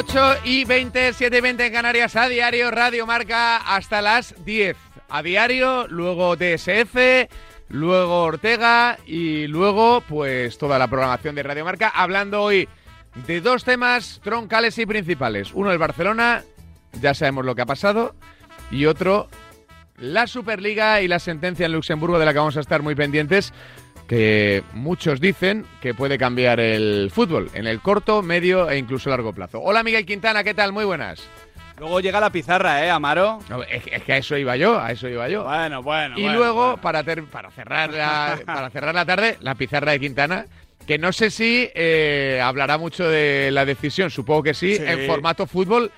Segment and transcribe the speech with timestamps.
[0.00, 4.74] Ocho y 20, 7 y 20 en Canarias a diario, Radio Marca hasta las 10.
[5.10, 7.28] A diario, luego DSF,
[7.68, 12.66] luego Ortega y luego pues toda la programación de Radio Marca hablando hoy
[13.26, 15.50] de dos temas troncales y principales.
[15.52, 16.44] Uno el Barcelona,
[17.02, 18.14] ya sabemos lo que ha pasado,
[18.70, 19.28] y otro
[19.98, 23.52] la Superliga y la sentencia en Luxemburgo de la que vamos a estar muy pendientes
[24.10, 29.32] que muchos dicen que puede cambiar el fútbol en el corto, medio e incluso largo
[29.32, 29.60] plazo.
[29.62, 30.72] Hola Miguel Quintana, ¿qué tal?
[30.72, 31.22] Muy buenas.
[31.78, 33.38] Luego llega la pizarra, ¿eh, Amaro?
[33.48, 35.44] No, es, es, que a eso iba yo, a eso iba yo.
[35.44, 36.18] Bueno, bueno.
[36.18, 36.82] Y bueno, luego, bueno.
[36.82, 40.44] Para, ter, para, cerrar la, para cerrar la tarde, la pizarra de Quintana,
[40.88, 44.82] que no sé si eh, hablará mucho de la decisión, supongo que sí, Sí.
[44.84, 45.92] en formato fútbol,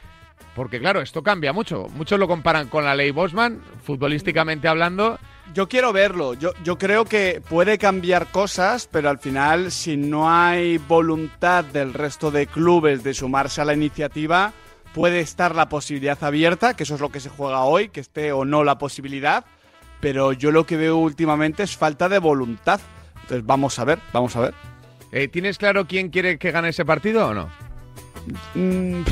[0.54, 1.88] porque claro, esto cambia mucho.
[1.94, 5.18] Muchos lo comparan con la ley Bosman, futbolísticamente hablando.
[5.54, 6.34] Yo quiero verlo.
[6.34, 11.92] Yo, yo creo que puede cambiar cosas, pero al final, si no hay voluntad del
[11.92, 14.52] resto de clubes de sumarse a la iniciativa,
[14.94, 18.32] puede estar la posibilidad abierta, que eso es lo que se juega hoy, que esté
[18.32, 19.44] o no la posibilidad.
[20.00, 22.80] Pero yo lo que veo últimamente es falta de voluntad.
[23.22, 24.54] Entonces vamos a ver, vamos a ver.
[25.12, 27.48] Eh, ¿Tienes claro quién quiere que gane ese partido o no?
[28.54, 29.02] Mm,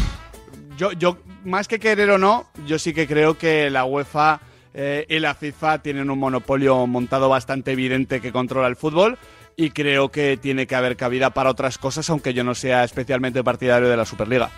[0.76, 4.40] yo, yo, más que querer o no, yo sí que creo que la UEFA
[4.74, 9.18] eh, y la FIFA tienen un monopolio montado bastante evidente que controla el fútbol
[9.56, 13.42] y creo que tiene que haber cabida para otras cosas, aunque yo no sea especialmente
[13.44, 14.50] partidario de la Superliga.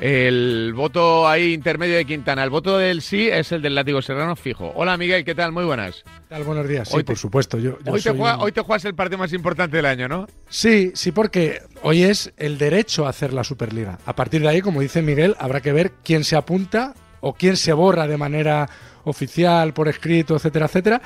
[0.00, 4.36] El voto ahí intermedio de Quintana, el voto del sí es el del látigo serrano
[4.36, 4.72] fijo.
[4.76, 5.50] Hola Miguel, ¿qué tal?
[5.52, 6.02] Muy buenas.
[6.04, 6.44] ¿Qué tal?
[6.44, 6.88] Buenos días.
[6.88, 7.58] Sí, Hoy te- por supuesto.
[7.58, 9.86] Yo, yo Hoy te, soy juega- un- hoy te juegas el partido más importante del
[9.86, 10.26] año, ¿no?
[10.48, 13.98] Sí, sí, porque hoy es el derecho a hacer la Superliga.
[14.06, 17.56] A partir de ahí, como dice Miguel, habrá que ver quién se apunta o quién
[17.56, 18.68] se borra de manera
[19.04, 21.02] oficial, por escrito, etcétera, etcétera,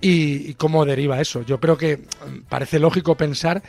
[0.00, 1.42] y, y cómo deriva eso.
[1.42, 3.62] Yo creo que mm, parece lógico pensar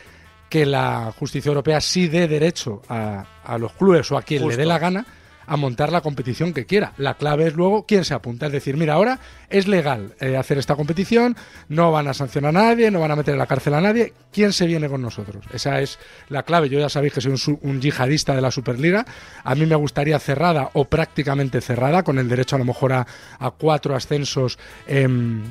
[0.50, 4.58] que la justicia europea sí dé derecho a, a los clubes o a quien le
[4.58, 5.06] dé la gana
[5.48, 6.94] a montar la competición que quiera.
[6.98, 8.48] La clave es luego quién se apunta.
[8.48, 9.20] Es decir, mira, ahora
[9.58, 11.36] es legal eh, hacer esta competición,
[11.70, 14.14] no van a sancionar a nadie, no van a meter en la cárcel a nadie.
[14.32, 15.46] ¿Quién se viene con nosotros?
[15.54, 15.98] Esa es
[16.30, 16.70] la clave.
[16.70, 19.06] Yo ya sabéis que soy un, yihadista de la Superliga.
[19.44, 23.08] A mí me gustaría cerrada o prácticamente cerrada, con el derecho a lo mejor a,
[23.40, 25.42] a cuatro ascensos em,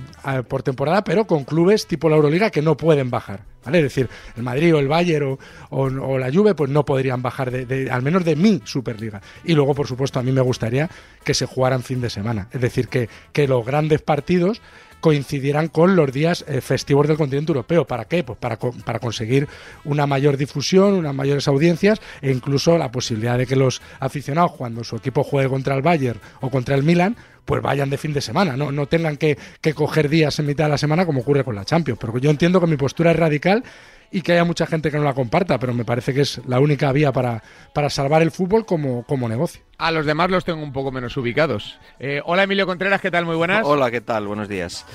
[0.48, 3.41] por temporada, pero con clubes tipo la Euroliga que no pueden bajar.
[3.65, 3.78] ¿Vale?
[3.78, 5.38] Es decir, el Madrid o el Bayern
[5.71, 7.50] o, o- la Juve pues no podrían bajar
[7.91, 9.22] al menos de mi Superliga.
[9.42, 10.91] Y luego, por supuesto, a mí me gustaría
[11.25, 12.48] que se jugaran fin de semana.
[12.53, 14.60] Es decir, que, que los grandes partidos
[15.05, 17.87] coincidieran con los días eh, festivos del continente europeo.
[17.87, 18.25] ¿Para qué?
[18.25, 19.47] Pues para, para conseguir
[19.84, 24.83] una mayor difusión, unas mayores audiencias e incluso la posibilidad de que los aficionados, cuando
[24.83, 28.22] su equipo juegue contra el Bayern o contra el Milan, pues vayan de fin de
[28.22, 31.44] semana, no, no tengan que, que coger días en mitad de la semana como ocurre
[31.44, 32.00] con la Champions.
[32.00, 33.62] Pero yo entiendo que mi postura es radical
[34.15, 36.61] y que haya mucha gente que no la comparta, pero me parece que es la
[36.61, 37.43] única vía para,
[37.73, 39.61] para salvar el fútbol como, como negocio.
[39.77, 41.81] A los demás los tengo un poco menos ubicados.
[41.99, 43.25] Eh, hola Emilio Contreras, ¿qué tal?
[43.25, 43.63] Muy buenas.
[43.65, 44.29] Hola, ¿qué tal?
[44.29, 44.87] Buenos días.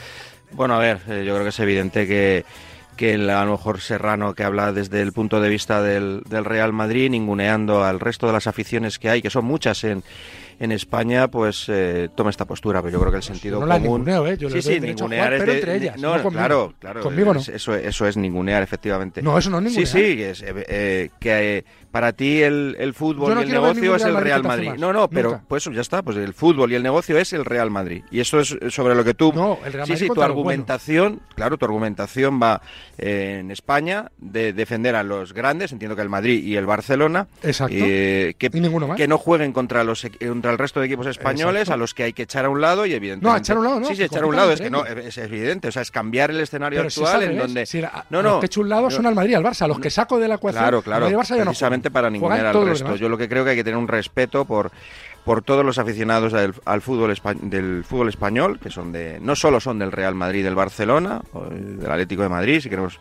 [0.53, 2.45] Bueno, a ver, eh, yo creo que es evidente que,
[2.95, 6.45] que el, a lo mejor Serrano, que habla desde el punto de vista del, del
[6.45, 10.01] Real Madrid, ninguneando al resto de las aficiones que hay, que son muchas en,
[10.59, 12.81] en España, pues eh, toma esta postura.
[12.81, 14.01] Pero yo creo que el sentido no la común.
[14.05, 14.37] ninguneo, ¿eh?
[14.37, 17.01] Yo sí, sí, ningunear es de- entre ellas, No, claro, claro.
[17.01, 17.39] Conmigo no.
[17.39, 19.21] es- Eso, eso es ningunear, efectivamente.
[19.21, 20.05] No, eso no es Sí, ningunear.
[20.15, 23.95] sí, es, eh, eh, que eh, para ti el, el fútbol no y el negocio
[23.95, 25.43] es el Real Madrid No, no, pero Nunca.
[25.47, 28.03] pues ya está, pues el fútbol y el negocio es el Real Madrid.
[28.11, 29.31] Y eso es sobre lo que tú...
[29.33, 30.51] No, el Real sí, Madrid sí, tu contra los buenos.
[30.51, 32.61] argumentación, claro, tu argumentación va
[32.97, 37.75] en España de defender a los grandes, entiendo que el Madrid y el Barcelona, Exacto.
[37.75, 38.97] que, Y ninguno más.
[38.97, 40.17] que no jueguen contra los equ-
[40.49, 41.73] contra el resto de equipos españoles, Exacto.
[41.73, 43.27] a los que hay que echar a un lado y evidentemente...
[43.27, 44.69] No, a echar a un lado no, Sí, sí, echar a un lado, es que
[44.69, 47.65] no, es evidente, o sea, es cambiar el escenario Pero actual al en donde...
[47.65, 49.67] si la- no, los no, que he hecho un lado son al Madrid al Barça.
[49.67, 51.05] Los que saco de la ecuación, Claro, claro.
[51.05, 52.95] al Barça ya no precisamente para ningunear al resto.
[52.95, 54.71] Yo lo que creo que hay que tener un respeto por
[55.25, 59.59] por todos los aficionados del, al fútbol del fútbol español, que son de no solo
[59.59, 62.99] son del Real Madrid del Barcelona, o del Atlético de Madrid, si queremos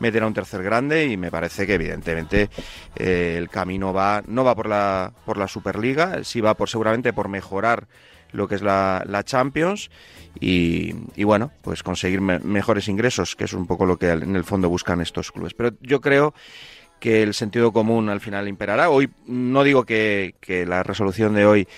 [0.00, 2.50] meter a un tercer grande, y me parece que evidentemente
[2.96, 7.12] eh, el camino va no va por la por la Superliga, sí va por seguramente
[7.12, 7.86] por mejorar
[8.32, 9.90] lo que es la, la Champions
[10.40, 14.36] y, y bueno, pues conseguir me- mejores ingresos, que es un poco lo que en
[14.36, 15.52] el fondo buscan estos clubes.
[15.54, 16.32] Pero yo creo
[17.00, 18.88] que el sentido común al final imperará.
[18.90, 21.68] Hoy no digo que, que la resolución de hoy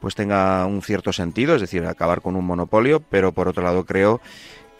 [0.00, 3.84] pues tenga un cierto sentido, es decir, acabar con un monopolio, pero por otro lado
[3.84, 4.20] creo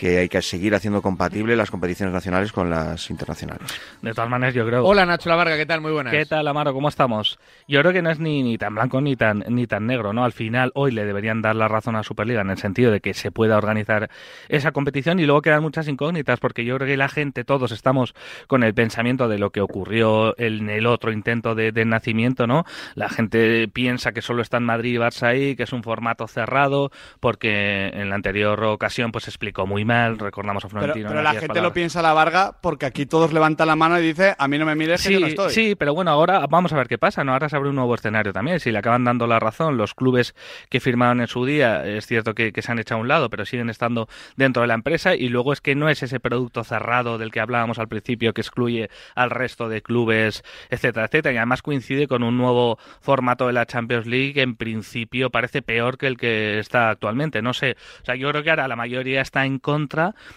[0.00, 3.68] que hay que seguir haciendo compatible las competiciones nacionales con las internacionales.
[4.00, 4.82] De todas maneras, yo creo.
[4.82, 5.82] Hola Nacho Lavarga, ¿qué tal?
[5.82, 6.10] Muy buenas.
[6.10, 6.72] ¿Qué tal, Amaro?
[6.72, 7.38] ¿Cómo estamos?
[7.68, 10.24] Yo creo que no es ni, ni tan blanco ni tan, ni tan negro, ¿no?
[10.24, 13.12] Al final, hoy le deberían dar la razón a Superliga en el sentido de que
[13.12, 14.08] se pueda organizar
[14.48, 18.14] esa competición y luego quedan muchas incógnitas porque yo creo que la gente, todos estamos
[18.46, 22.64] con el pensamiento de lo que ocurrió en el otro intento de, de nacimiento, ¿no?
[22.94, 26.26] La gente piensa que solo está en Madrid y Barça ahí, que es un formato
[26.26, 29.84] cerrado, porque en la anterior ocasión pues explicó muy
[30.18, 31.08] recordamos a Florentino.
[31.08, 31.64] pero la gente palabras.
[31.70, 34.58] lo piensa a la Varga porque aquí todos levantan la mano y dicen, a mí
[34.58, 35.50] no me mires que Sí, yo no estoy.
[35.52, 37.32] sí, pero bueno, ahora vamos a ver qué pasa, ¿no?
[37.32, 38.60] Ahora se abre un nuevo escenario también.
[38.60, 40.34] Si le acaban dando la razón, los clubes
[40.68, 43.30] que firmaron en su día, es cierto que, que se han echado a un lado,
[43.30, 45.14] pero siguen estando dentro de la empresa.
[45.14, 48.40] Y luego es que no es ese producto cerrado del que hablábamos al principio, que
[48.40, 51.34] excluye al resto de clubes, etcétera, etcétera.
[51.34, 55.62] Y además coincide con un nuevo formato de la Champions League que en principio parece
[55.62, 57.42] peor que el que está actualmente.
[57.42, 59.79] No sé, o sea, yo creo que ahora la mayoría está en contra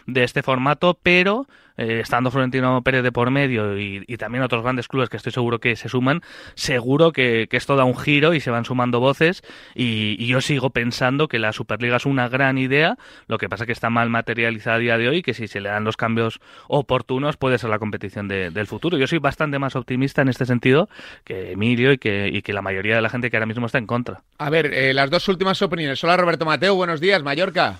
[0.05, 1.47] de este formato, pero
[1.77, 5.59] eh, estando Florentino Pérez de por medio y, también otros grandes clubes que estoy seguro
[5.59, 6.21] que se suman,
[6.53, 9.43] seguro que, esto da un giro y se van sumando voces
[9.75, 12.97] y, yo sigo pensando que la Superliga es una gran idea,
[13.27, 15.59] lo que pasa que está mal materializada a día de hoy y que si se
[15.61, 18.97] le dan los cambios oportunos puede ser la competición de- del futuro.
[18.97, 20.89] Yo soy bastante más optimista en este sentido
[21.23, 23.77] que Emilio y que, y que la mayoría de la gente que ahora mismo está
[23.77, 24.21] en contra.
[24.37, 26.03] A ver, eh, las dos últimas opiniones.
[26.03, 27.79] Hola Roberto Mateo, buenos días, Mallorca.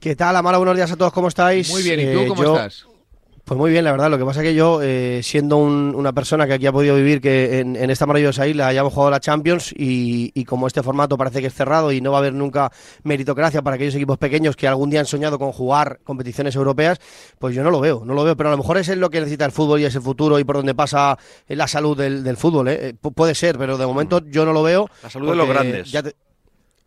[0.00, 0.58] ¿Qué tal, Amara?
[0.58, 1.70] Buenos días a todos, ¿cómo estáis?
[1.70, 2.86] Muy bien, ¿y tú Eh, cómo yo- estás?
[3.44, 4.10] Pues muy bien, la verdad.
[4.10, 6.94] Lo que pasa es que yo, eh, siendo un- una persona que aquí ha podido
[6.96, 10.82] vivir que en, en esta maravillosa isla hayamos jugado la Champions y, y como este
[10.82, 12.70] formato parece que es cerrado y no va a haber nunca
[13.04, 16.98] meritocracia para aquellos equipos pequeños que algún día han soñado con jugar competiciones europeas,
[17.38, 18.36] pues yo no lo veo, no lo veo.
[18.36, 20.38] Pero a lo mejor ese es lo que necesita el fútbol y es el futuro
[20.38, 21.16] y por donde pasa
[21.48, 22.68] la salud del, del fútbol.
[22.68, 22.78] ¿eh?
[22.88, 24.90] Eh, pu- puede ser, pero de momento yo no lo veo.
[25.02, 25.90] La salud de los grandes.
[25.90, 26.14] ya te-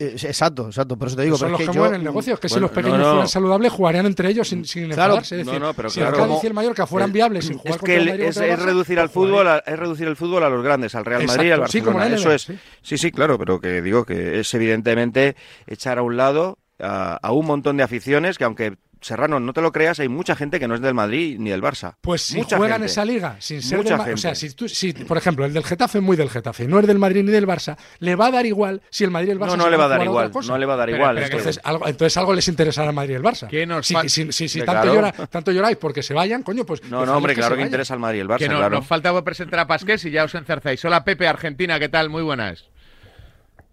[0.06, 0.98] exacto, exacto.
[0.98, 1.38] Por eso te digo.
[1.38, 2.34] son pero los es que, mueven el negocio.
[2.34, 3.10] Es que si los pequeños no, no.
[3.12, 5.14] fueran saludables, jugarían entre ellos sin, sin Claro.
[5.14, 5.40] enfadarse.
[5.42, 6.16] Es No, decir, no, pero si claro.
[6.18, 8.38] el Cádiz y el Mallorca fueran viables sin jugar Es contra que el el- es,
[8.38, 11.48] es reducir al fútbol a, es reducir el fútbol a los grandes, al Real Madrid
[11.48, 12.10] y al sí, como Barcelona.
[12.10, 12.42] la Eso es.
[12.44, 12.60] sí.
[12.82, 15.36] Sí, sí, claro, pero que digo que es evidentemente
[15.68, 19.62] echar a un lado a, a un montón de aficiones que aunque Serrano no te
[19.62, 21.96] lo creas, hay mucha gente que no es del Madrid ni del Barça.
[22.02, 22.92] Pues si Mucha juegan gente.
[22.92, 24.50] esa liga sin ser Mucha del Ma- O sea, gente.
[24.50, 27.00] si, tú, si, por ejemplo, el del Getafe es muy del Getafe, no es del
[27.00, 29.48] Madrid ni del Barça, le va a dar igual si el Madrid y el Barça
[29.48, 30.52] No, no le va a dar igual, otra cosa.
[30.52, 31.16] no le va a dar Pero- igual.
[31.16, 33.48] pero es que- Entonces algo, entonces algo les interesará al Madrid y el Barça.
[33.48, 34.94] ¿Qué nos si, si- si- si Sí, tanto, claro.
[34.94, 36.82] llora- tanto lloráis porque se vayan, coño, pues.
[36.84, 38.58] No, dejadles no, hombre, que claro que interesa al Madrid y el Barça, que no,
[38.58, 38.76] claro.
[38.76, 40.86] nos falta presentar a Pasqués y ya os enzarzáis.
[40.86, 42.10] Hola Pepe, Argentina, ¿qué tal?
[42.12, 42.66] Muy buenas.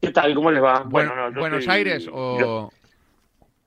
[0.01, 0.35] ¿Qué tal?
[0.35, 0.85] ¿Cómo les va?
[0.87, 2.39] Buen- no, ¿Buenos estoy- Aires o...?
[2.41, 2.71] yo-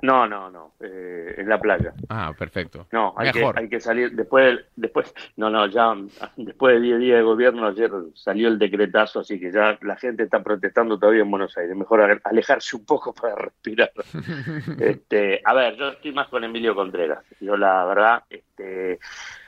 [0.01, 0.73] No, no, no.
[0.79, 1.93] eh, en la playa.
[2.09, 2.87] Ah, perfecto.
[2.91, 5.93] No, hay que, hay que salir después, después, no, no, ya
[6.37, 10.23] después de 10 días de gobierno ayer salió el decretazo, así que ya la gente
[10.23, 11.75] está protestando todavía en Buenos Aires.
[11.75, 13.91] Mejor ale- alejarse un poco para respirar.
[14.79, 17.23] este, a ver, yo estoy más con Emilio Contreras.
[17.39, 18.99] Yo la verdad, este,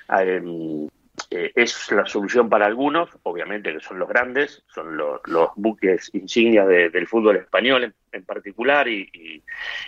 [0.09, 0.88] em,
[1.29, 6.09] eh, es la solución para algunos, obviamente que son los grandes, son los, los buques
[6.13, 9.44] insignia de- del fútbol español en, particular y,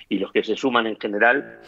[0.09, 1.59] los que se suman en general,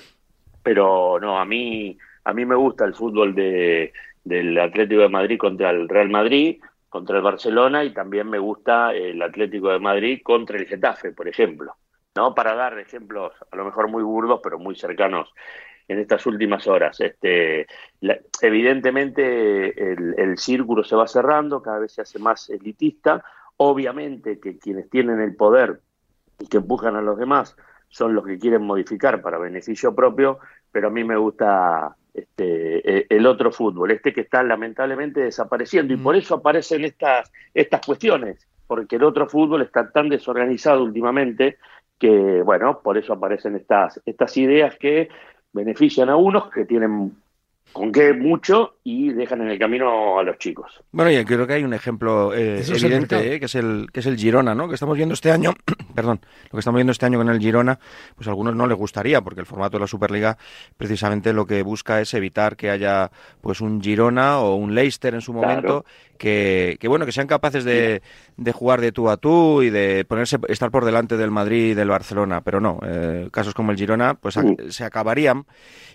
[0.64, 3.94] pero no, a mí, a mí me gusta el fútbol de,
[4.24, 8.94] del Atlético de Madrid contra el Real Madrid, contra el Barcelona y también me gusta
[8.94, 11.76] el Atlético de Madrid contra el Getafe, por ejemplo.
[12.16, 12.34] ¿no?
[12.34, 15.32] Para dar ejemplos a lo mejor muy burdos, pero muy cercanos
[15.88, 17.00] en estas últimas horas.
[17.00, 17.68] Este,
[18.42, 23.24] evidentemente el, círculo se va cerrando, cada vez se hace más elitista.
[23.58, 25.82] Obviamente que quienes tienen el poder
[26.50, 27.56] que empujan a los demás
[27.90, 30.40] son los que quieren modificar para beneficio propio,
[30.72, 35.94] pero a mí me gusta este, eh, el otro fútbol, este que está lamentablemente desapareciendo
[35.94, 41.58] y por eso aparecen estas, estas cuestiones, porque el otro fútbol está tan desorganizado últimamente
[41.98, 45.10] que, bueno, por eso aparecen estas, estas ideas que
[45.54, 47.16] benefician a unos que tienen
[47.74, 50.72] con qué mucho y dejan en el camino a los chicos.
[50.94, 54.06] Bueno, y creo que hay un ejemplo eh, evidente, eh, que es el que es
[54.06, 54.70] el Girona, ¿no?
[54.70, 55.52] Que estamos viendo este año,
[55.94, 57.78] perdón, lo que estamos viendo este año con el Girona,
[58.16, 60.38] pues a algunos no les gustaría, porque el formato de la Superliga
[60.78, 65.22] precisamente lo que busca es evitar que haya pues un Girona o un Leicester en
[65.22, 65.84] su momento
[66.18, 68.02] que, que bueno, que sean capaces de,
[68.38, 71.74] de jugar de tú a tú y de ponerse estar por delante del Madrid y
[71.74, 74.56] del Barcelona, pero no, eh, casos como el Girona pues a- Sí.
[74.70, 75.46] se acabarían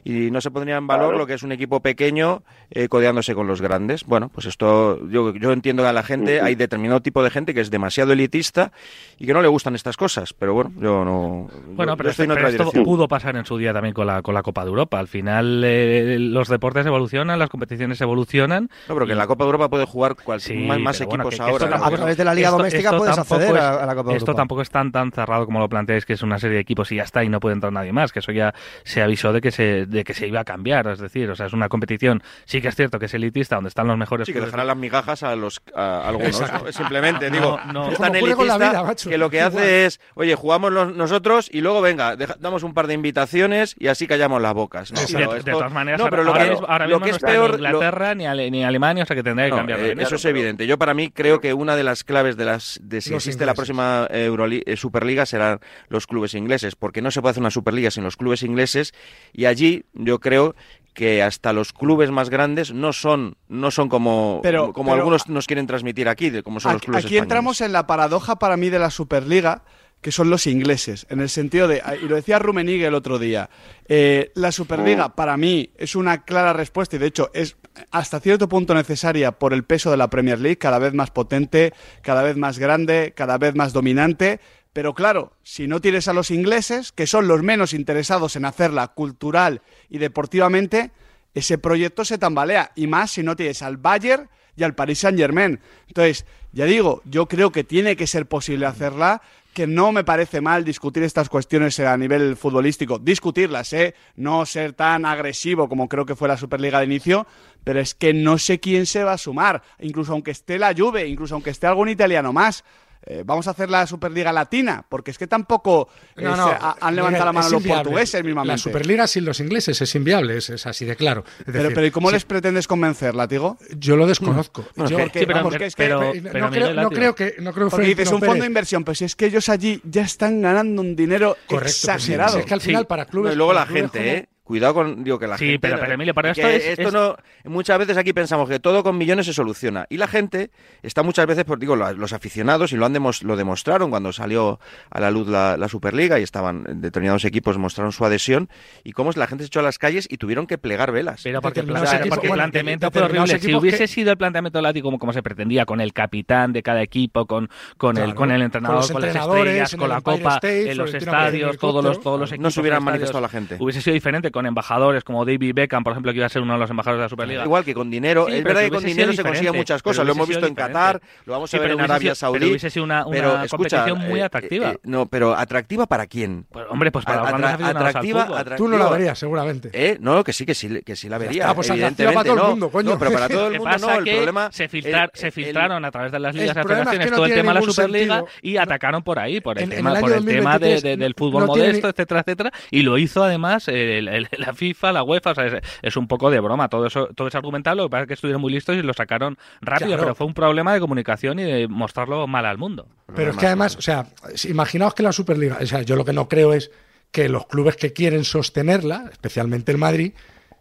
[0.04, 1.18] y no se pondría en valor Claro.
[1.18, 2.42] lo que es un equipo pequeño
[2.84, 4.04] eh, codeándose con los grandes.
[4.04, 7.54] Bueno, pues esto yo, yo entiendo que a la gente, hay determinado tipo de gente
[7.54, 8.72] que es demasiado elitista
[9.18, 11.48] y que no le gustan estas cosas, pero bueno, yo no...
[11.74, 12.84] Bueno, yo- pero, yo estoy en esto, otra pero esto dirección.
[12.84, 14.98] pudo pasar en su día también con la, con la Copa de Europa.
[14.98, 18.68] Al final eh, los deportes evolucionan, las competiciones evolucionan.
[18.88, 21.14] No, pero que en la Copa de Europa puede jugar cual- Sí, más, más bueno,
[21.14, 21.68] equipos que esto ahora.
[21.68, 24.16] tampoco- A través de la Liga Doméstica puedes tampoco acceder es- a- la Copa de
[24.16, 24.36] Esto Europa.
[24.36, 26.96] tampoco es tan, tan cerrado como lo planteáis, que es una serie de equipos y
[26.96, 29.50] ya está, y no puede entrar nadie más, que eso ya se avisó de que
[29.50, 30.86] se, de que se iba a cambiar.
[30.88, 33.68] Es decir, o sea, es una competición, sí que es cierto que es elitista, donde
[33.68, 36.40] están los mejores Sí, que dejarán las migajas a los a algunos.
[36.40, 36.72] ¿no?
[36.72, 37.90] Simplemente, No, digo, no.
[37.92, 39.52] es tan elitista vida, que lo que Igual.
[39.56, 43.74] hace es, oye, jugamos los- nosotros y luego, venga, deja- damos un par de invitaciones
[43.78, 44.90] y así callamos las bocas.
[44.92, 47.12] No, Sí, de, de todas maneras, no, ahora, lo ahora que, mismo, lo no es
[47.16, 47.50] está peor...
[47.56, 49.86] ni lo- Inglaterra ni, Ale- ni Alemania, o sea que tendría que no, cambiarlo.
[49.86, 50.66] eh, eso es evidente.
[50.66, 53.46] Yo para mí creo que una de las claves de las de si Los existe
[53.46, 57.50] la próxima Euroli- eh, Superliga serán los clubes ingleses, porque no se puede hacer una
[57.50, 58.92] Superliga sin los clubes ingleses
[59.32, 60.54] y allí yo creo
[60.94, 65.28] que hasta los clubes más grandes no son no son como Pero- como pero- algunos
[65.28, 67.24] nos quieren transmitir aquí, de cómo son los Aquí, clubes aquí españoles.
[67.24, 69.62] entramos en la paradoja para mí de la Superliga,
[70.02, 73.48] que son los ingleses, en el sentido de, y lo decía Rummenigge el otro día,
[73.88, 77.56] eh, la Superliga para mí es una clara respuesta y de hecho es
[77.92, 81.72] hasta cierto punto necesaria por el peso de la Premier League, cada vez más potente,
[82.02, 84.40] cada vez más grande, cada vez más dominante.
[84.72, 88.88] Pero claro, si no tienes a los ingleses, que son los menos interesados en hacerla
[88.88, 89.60] cultural
[89.90, 90.92] y deportivamente,
[91.34, 92.72] ese proyecto se tambalea.
[92.74, 95.60] Y más si no tienes al Bayern y al Paris Saint Germain.
[95.88, 99.22] Entonces, ya digo, yo creo que tiene que ser posible hacerla,
[99.54, 103.94] que no me parece mal discutir estas cuestiones a nivel futbolístico, discutirlas, ¿eh?
[104.16, 107.26] no ser tan agresivo como creo que fue la Superliga de inicio,
[107.62, 111.06] pero es que no sé quién se va a sumar, incluso aunque esté la Juve,
[111.06, 112.64] incluso aunque esté algún italiano más.
[113.04, 116.54] Eh, vamos a hacer la Superliga Latina, porque es que tampoco eh, No, no, se
[116.54, 117.82] ha- han levantado la mano los inviable.
[117.84, 118.52] portugueses mismamente.
[118.52, 121.24] La Superliga sin los ingleses es inviable, es, es así de claro.
[121.40, 123.58] Es pero, decir, pero ¿y cómo si- les pretendes convencer, Látigo?
[123.76, 124.64] Yo lo desconozco.
[124.76, 127.34] Yo- que- Porque, sí, pero- vamos, que es que- pero- no, pero creo, no que
[127.40, 129.48] no creo que Porque dices un fondo de Pérez- inversión, pero si es que ellos
[129.48, 132.38] allí ya están ganando un dinero Correcto, pues sí, exagerado.
[132.38, 132.66] es que al Sí.
[132.68, 134.28] final para clubes No, y luego la gente, ¿eh?
[134.44, 135.60] Cuidado con, digo que la Sí, gente...
[135.60, 138.98] pero- pero, Emilio, que esto es- es- no, muchas veces aquí pensamos que todo con
[138.98, 139.86] millones se soluciona.
[139.88, 140.50] Y la gente
[140.82, 144.12] está muchas veces, por digo, la- los aficionados, y lo han demos- lo demostraron cuando
[144.12, 144.58] salió
[144.90, 148.48] a la luz la, la Superliga y estaban determinados equipos mostraron su adhesión,
[148.82, 151.20] y cómo la gente se echó a las calles y tuvieron que plegar velas.
[151.22, 153.38] Pero porque, el planteamiento fue horrible.
[153.38, 156.64] Si hubiese que- sido el planteamiento látigo como, como se pretendía, con el capitán de
[156.64, 159.70] cada equipo, con, con, el, Claro, con el con entrenador, los con, las entrenadores, estrellas,
[159.76, 162.54] con el la copa, State, en los estadios, todos los, todos los No equipos.
[162.54, 163.56] se hubieran manifestado la gente.
[163.60, 166.54] Hubiese sido diferente con embajadores como David Beckham, por ejemplo, que iba a ser uno
[166.54, 167.44] de los embajadores de la Superliga.
[167.44, 170.04] Igual que con dinero, Sí, es verdad que que con dinero se consiguen muchas cosas,
[170.06, 170.72] lo hemos visto en diferente.
[170.78, 172.38] Qatar, lo vamos a ver en Arabia sido- Saudí.
[172.38, 173.48] pero hubiese sido una- una Pero, escucha,
[173.84, 174.70] competición muy eh, atractiva.
[174.72, 176.46] eh, no, pero atractiva para quién?
[176.50, 179.70] Pues, hombre, pues para Atra- atractiva, atractiva- Tú no la verías, seguramente.
[179.72, 181.52] Eh, no, que sí, que sí, que sí la vería.
[181.54, 182.50] pues evidentemente, para todo el no.
[182.50, 182.90] mundo, coño.
[182.90, 183.92] No, pero para todo el mundo no.
[183.98, 186.66] El problema se, filtrar- el- se el- filtraron a través de las ligas y es
[186.66, 188.28] federaciones todo el tema de la Superliga sentido.
[188.42, 191.46] y atacaron por ahí, por el tema, por el tema de- 2023 de- del fútbol
[191.46, 192.52] modesto, etcétera, etcétera.
[192.70, 196.30] Y lo hizo además el- la FIFA, la UEFA, o sea, es, es un poco
[196.30, 196.68] de broma.
[196.68, 198.92] Todo eso, todo ese argumental, lo que pasa es que estuvieron muy listos y lo
[198.94, 200.02] sacaron rápido, Claro.
[200.02, 202.86] pero fue un problema de comunicación y de mostrarlo mal al mundo.
[203.14, 204.06] Pero es que además, o sea,
[204.48, 206.70] imaginaos que la Superliga, o sea, yo lo que no creo es
[207.10, 210.12] que los clubes que quieren sostenerla, especialmente el Madrid,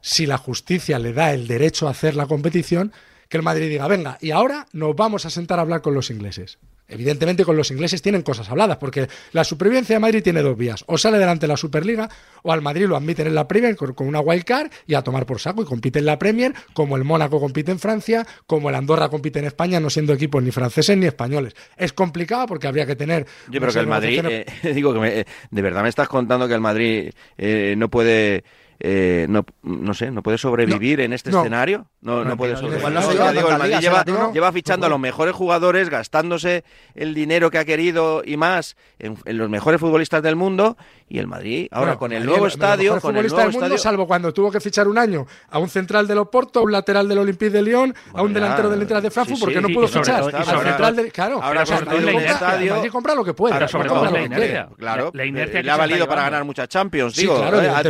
[0.01, 2.91] si la justicia le da el derecho a hacer la competición,
[3.30, 6.10] que el Madrid diga, venga, y ahora nos vamos a sentar a hablar con los
[6.10, 6.60] ingleses.
[6.92, 10.84] Evidentemente con los ingleses tienen cosas habladas, porque la supervivencia de Madrid tiene dos vías.
[10.88, 12.10] O sale delante la Superliga,
[12.44, 15.40] o al Madrid lo admiten en la Premier con, una wildcard y a tomar por
[15.40, 19.10] saco y compite en la Premier, como el Mónaco compite en Francia, como el Andorra
[19.10, 21.54] compite en España, no siendo equipos ni franceses ni españoles.
[21.78, 23.26] Es complicado porque habría que tener...
[23.50, 26.48] Yo creo que el Madrid, eh, digo que me- eh, de verdad me estás contando
[26.48, 28.44] que el Madrid eh, no puede,
[28.80, 31.40] eh, no, no sé, no puede sobrevivir en este no.
[31.42, 31.88] escenario.
[32.03, 32.79] No, no, No, puede no, sobrevivir.
[32.79, 35.88] igual no se lleva digo, el Madrid lleva, ¿eh, lleva fichando a los mejores jugadores,
[35.89, 36.63] gastándose
[36.96, 40.77] el dinero que ha querido y más en, en los mejores futbolistas del mundo.
[41.08, 43.77] Y el Madrid, ahora Bueno, con el nuevo estadio, con el nuevo del mundo, estadio.
[43.77, 47.08] salvo cuando tuvo que fichar un año a un central del Oporto, a un lateral
[47.08, 49.62] del Olympique de Lyon, a un Bueno, delantero del Inter de Frankfurt, sí, porque sí,
[49.62, 50.20] no sí, pudo sobre fichar.
[50.22, 53.25] todo- sobre central todo- del- claro, ahora o sea, con el estadio- Madrid compra lo
[53.25, 53.60] que puede.
[53.60, 54.25] No sobre todo la quiere.
[54.25, 54.70] inercia.
[54.77, 57.38] Claro, eh, le ha valido para ganar muchas Champions, digo.
[57.38, 57.84] eh, ah,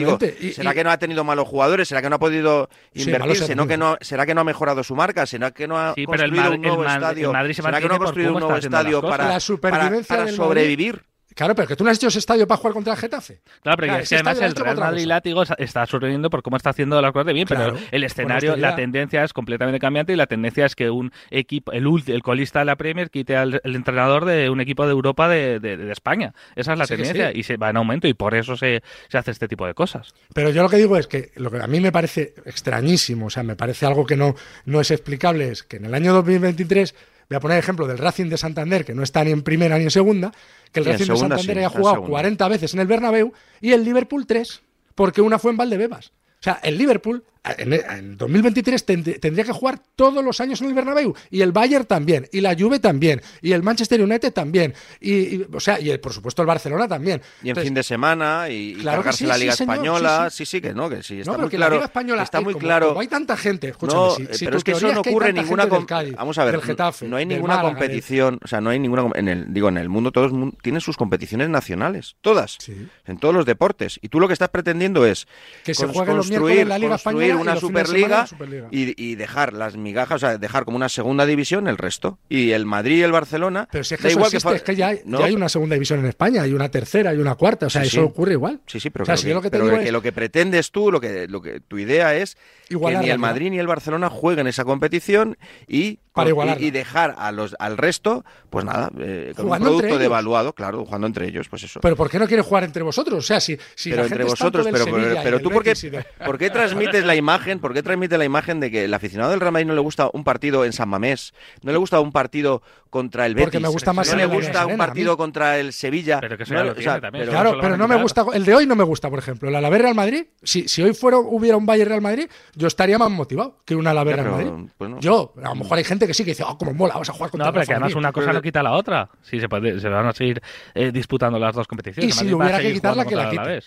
[0.54, 1.88] ¿Será que no ha tenido malos jugadores?
[1.88, 3.20] ¿Será que no ha podido Sí, invertir?
[3.20, 5.26] malos ¿Será, que no, ¿Será que no ha mejorado su marca?
[5.26, 7.28] ¿Será que no ha Sí, pero el construido Madrid- un nuevo el estadio?
[7.28, 10.26] el Madrid se ¿Será que no ha construido un nuevo estadio para, La supervivencia para-
[10.26, 11.04] para sobrevivir?
[11.36, 13.42] Claro, pero que tú no has hecho ese estadio para jugar contra el Getafe.
[13.64, 16.72] Claro, pero Claro, es que además el Real Madrid látigo está- sorprendiendo por cómo está
[16.72, 20.16] haciendo las cosas de bien, Claro, pero el escenario, la tendencia es completamente cambiante y
[20.16, 23.76] la tendencia es que un equipo, el, el colista de la Premier quite al el
[23.76, 26.34] entrenador de un equipo de Europa de, de- de España.
[26.56, 27.40] Esa es la Sí tendencia sí.
[27.40, 30.14] y se va en aumento y por eso se, se hace este tipo de cosas.
[30.34, 33.30] Pero yo lo que digo es que lo que a mí me parece extrañísimo, o
[33.30, 34.36] sea, me parece algo que no,
[34.66, 36.94] no es explicable, es que en el año 2023,
[37.32, 39.86] voy a poner ejemplo del Racing de Santander, que no está ni en primera ni
[39.86, 40.34] en segunda,
[40.74, 42.10] que el Racing de Santander sí, en jugado segunda.
[42.10, 44.62] 40 veces en el Bernabéu y el Liverpool 3,
[44.96, 46.08] porque una fue en Valdebebas.
[46.08, 47.24] O sea, el Liverpool
[47.58, 51.52] en, en 2023 tend- tendría que jugar todos los años en el Bernabéu y el
[51.52, 55.80] Bayern también y la Juve también y el Manchester United también y, y, o sea
[55.80, 57.20] y el, por supuesto el Barcelona también.
[57.42, 59.74] Y en Entonces, fin de semana y, y Claro cargarse sí, la sí, Liga señor,
[59.76, 60.30] Española.
[60.30, 61.20] sí, Sí, sí, que no, que sí.
[61.22, 61.70] Está no, muy claro.
[61.72, 62.88] la Liga Española está eh, muy como- claro.
[62.90, 65.30] como hay tanta gente, escúchame, No, si- eh, si pero es que eso no ocurre
[65.30, 68.70] en ninguna Cádiz, Vamos a ver, Getafe, no hay ninguna Málaga, competición, o sea, no
[68.70, 70.32] hay ninguna en el digo en el mundo todos
[70.62, 72.58] tienen sus competiciones nacionales, todas.
[72.60, 72.88] Sí.
[73.06, 75.28] En todos los deportes y tú lo que estás pretendiendo es
[75.64, 78.26] Que se jueguen los miércoles la Liga Española una superliga
[78.72, 82.20] y, y dejar las migajas, o sea, dejar como una segunda división el resto.
[82.30, 84.64] Y el Madrid y el Barcelona Pero si es que eso igual existe, fa- es
[84.64, 87.18] que ya hay, No, ya hay una segunda división en España, hay una tercera, hay
[87.18, 88.04] una cuarta, o sea, Sí, eso sí.
[88.04, 88.60] ocurre igual.
[88.68, 90.02] Sí, sí, pero, O sea, que, si lo que te pero digo que es- lo
[90.02, 92.38] que pretendes tú, lo que, lo que tu idea es
[92.70, 93.20] Igualar que ni el.
[93.20, 98.24] Madrid ni el Barcelona jueguen esa competición y, Para y- dejar a los, al resto,
[98.50, 101.80] pues nada, eh, con un producto devaluado, claro, jugando entre ellos, pues eso.
[101.82, 103.18] Pero ¿por qué no quiere jugar entre vosotros?
[103.20, 105.74] O sea, si, si pero la entre gente vosotros, pero, pero, Sevilla tú por qué,
[105.74, 109.32] de- por qué transmites la imagen, por qué transmites la imagen de que el aficionado
[109.32, 112.12] del Real Madrid no le gusta un partido en San Mamés, no le gusta un
[112.12, 115.58] partido contra el Betis, Porque me gusta más no le gusta Serena, un partido contra
[115.58, 117.22] el Sevilla, Pero que eso no lo o tiene sea, también.
[117.26, 118.26] pero- Claro, pero no me gusta.
[118.34, 119.48] El de hoy no me gusta, por ejemplo.
[119.48, 120.26] El Alavés Real Madrid.
[120.44, 123.88] Si, si hoy fuera, hubiera un Bayern Real Madrid, yo estaría más motivado que un
[123.88, 124.72] Alavés Real Madrid.
[124.78, 125.00] pues no.
[125.00, 127.14] Yo, a lo mejor hay gente que sí que dice, oh, como mola, vamos a
[127.14, 127.98] jugar contra No, el pero que además Nadal".
[128.00, 129.10] una cosa no quita la otra.
[129.22, 130.42] Sí, se, puede, se van a seguir
[130.74, 132.10] eh, disputando las dos competiciones.
[132.10, 133.60] Y si Madrid hubiera que quitarla, que la quite.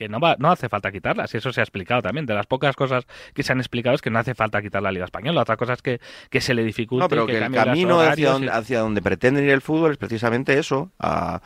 [0.00, 2.24] Que no, va, no hace falta quitarla, si eso se ha explicado también.
[2.24, 3.04] De las pocas cosas
[3.34, 5.42] que se han explicado es que no hace falta quitar la Liga Española.
[5.42, 7.02] Otra cosa es que, que se le dificulte.
[7.04, 9.90] No, pero y que el camino hacia donde, y- hacia donde pretenden ir el fútbol
[9.92, 11.42] es precisamente eso, a,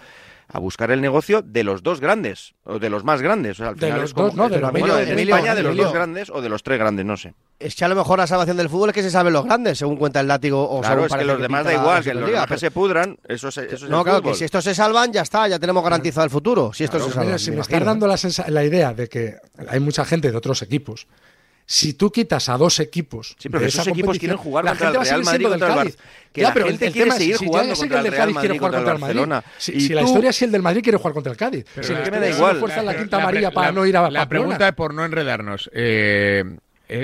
[0.48, 3.52] a buscar el negocio de los dos grandes, o de los más grandes.
[3.52, 5.08] O sea, al De final los es como- dos, no, de bueno, los Emilio, en
[5.12, 5.84] Emilio, España de los Emilio.
[5.84, 7.34] dos grandes o de los tres grandes, no sé.
[7.58, 9.78] Es que a lo mejor la salvación del fútbol es que se saben los grandes,
[9.78, 12.14] según cuenta el látigo o Claro, es que los demás da la- igual, la que
[12.14, 14.32] los demás que se pudran, eso es, eso es No, el claro, fútbol.
[14.32, 16.72] que si estos se salvan, ya está, ya tenemos garantizado el futuro.
[16.72, 17.38] Si estos se Mira, salvan.
[17.38, 18.16] si me me estás dando la,
[18.48, 19.36] la idea de que
[19.68, 21.06] hay mucha gente de otros equipos,
[21.66, 23.36] si tú quitas a dos equipos.
[23.38, 25.24] Sí, pero de esos esa equipos quieren jugar la contra gente el va a Real
[25.24, 25.94] seguir Madrid contra el
[26.32, 27.88] que Ya, la pero gente el quiere tema es, seguir si ya jugando sé contra
[27.88, 29.16] que el el del Real Cádiz quiere Madrid jugar contra el el Madrid.
[29.20, 29.44] Barcelona.
[29.58, 31.64] Si, Y si la historia es si el del Madrid quiere jugar contra el Cádiz.
[31.74, 32.58] Pero si la- la que me historia da es igual.
[32.60, 34.28] fuerza en la La- quinta la- amarilla la- para no ir a La Pamplona.
[34.28, 35.70] pregunta es por no enredarnos.
[35.72, 36.44] eh,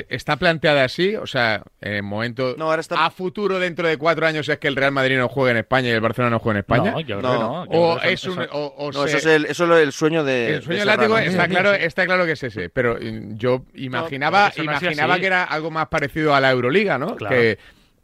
[0.08, 1.16] ¿Está planteada así?
[1.16, 2.54] O sea, en el momento.
[2.58, 5.28] No, ahora está- ¿A futuro, dentro de cuatro años, es que el Real Madrid no
[5.28, 6.90] juegue en España y el Barcelona no juegue en España?
[6.92, 7.32] No, yo creo No.
[7.32, 7.64] que no.
[7.72, 8.42] Yo o es eso- un.
[8.42, 10.54] eso- o- o No, se- eso es el, eso es el sueño de.
[10.56, 11.30] el sueño de látigo Serrano.
[11.30, 15.70] está claro, está claro que es ese, pero yo imaginaba, no imaginaba que era algo
[15.70, 17.16] más parecido a la Euroliga, ¿no?
[17.16, 17.34] Claro.
[17.34, 17.58] Que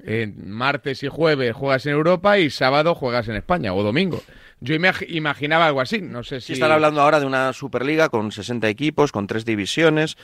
[0.09, 4.23] eh, martes y jueves juegas en Europa y sábado juegas en España o domingo.
[4.61, 8.09] Yo imag- imaginaba algo así, no sé si Sí, están hablando ahora de una Superliga
[8.09, 10.17] con 60 equipos, con tres divisiones.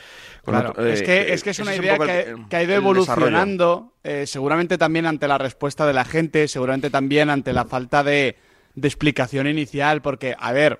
[0.43, 2.47] con Claro, otro- es, eh, que, es que es una un idea poco que, el-
[2.49, 6.89] que ha ido el evolucionando, eh, seguramente también ante la respuesta de la gente, seguramente
[6.89, 8.37] también ante la falta de,
[8.73, 10.79] de explicación inicial, porque, a ver,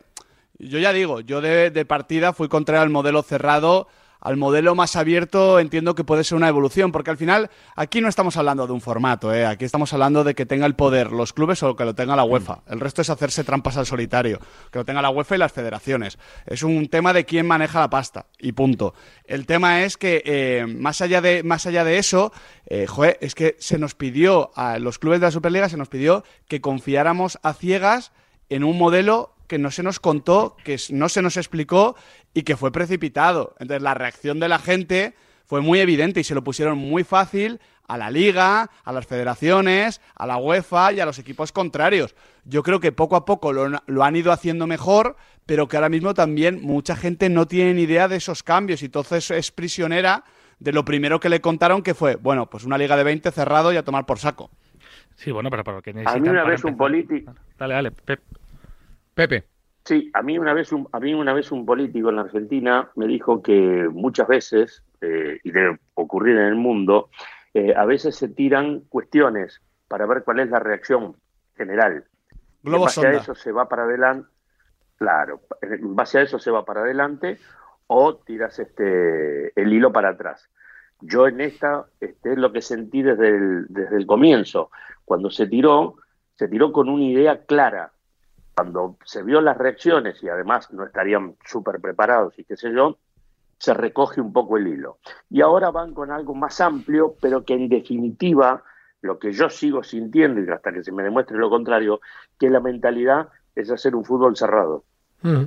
[0.58, 3.88] yo ya digo, yo de, de partida fui contrario al modelo cerrado,
[4.24, 8.08] al modelo más abierto entiendo que puede ser una evolución, porque al final aquí no
[8.08, 9.46] estamos hablando de un formato, ¿eh?
[9.46, 12.24] aquí estamos hablando de que tenga el poder los clubes o que lo tenga la
[12.24, 12.64] UEFA.
[12.68, 14.40] El resto es hacerse trampas al solitario,
[14.72, 16.18] que lo tenga la UEFA y las federaciones.
[16.46, 18.94] Es un tema de quién maneja la pasta y punto.
[19.26, 22.32] El tema es que eh, más, allá de, más allá de eso,
[22.66, 22.88] eh,
[23.20, 26.62] es que se nos pidió a los clubes de la Superliga, se nos pidió que
[26.62, 28.14] confiáramos a ciegas
[28.48, 31.96] en un modelo que no se nos contó, que no se nos explicó
[32.34, 33.54] y que fue precipitado.
[33.60, 35.14] Entonces la reacción de la gente
[35.46, 40.02] fue muy evidente y se lo pusieron muy fácil a la liga, a las federaciones,
[40.16, 42.16] a la UEFA y a los equipos contrarios.
[42.46, 45.90] Yo creo que poco a poco lo, lo han ido haciendo mejor, pero que ahora
[45.90, 50.24] mismo también mucha gente no tiene ni idea de esos cambios y entonces es prisionera
[50.58, 53.72] de lo primero que le contaron que fue, bueno, pues una liga de 20 cerrado
[53.72, 54.50] y a tomar por saco.
[55.14, 57.92] Sí, bueno, pero ¿por qué A necesitan mí una para vez un político, Dale, dale,
[57.92, 58.20] Pep.
[59.14, 59.44] Pepe.
[59.86, 62.90] Sí, a mí una vez un, a mí una vez un político en la Argentina
[62.96, 67.10] me dijo que muchas veces, eh, y debe ocurrir en el mundo,
[67.54, 71.18] eh, a veces se tiran cuestiones para ver cuál es la reacción
[71.56, 72.06] general.
[72.64, 73.10] Globo en base sonda.
[73.10, 74.30] a eso se va para adelante,
[74.98, 77.38] claro, en base a eso se va para adelante
[77.88, 80.50] o tiras este el hilo para atrás.
[81.02, 84.72] Yo en esta este, es lo que sentí desde el, desde el comienzo.
[85.04, 85.98] Cuando se tiró,
[86.36, 87.92] se tiró con una idea clara.
[88.56, 92.98] Cuando se vio las reacciones y además no estarían súper preparados y qué sé yo,
[93.58, 94.98] se recoge un poco el hilo.
[95.30, 98.64] Y ahora van con algo más amplio, pero que en definitiva,
[99.02, 102.02] lo que yo sigo sintiendo, y hasta que se me demuestre lo contrario,
[102.40, 104.84] que la mentalidad es hacer un fútbol cerrado.
[105.22, 105.44] Mm.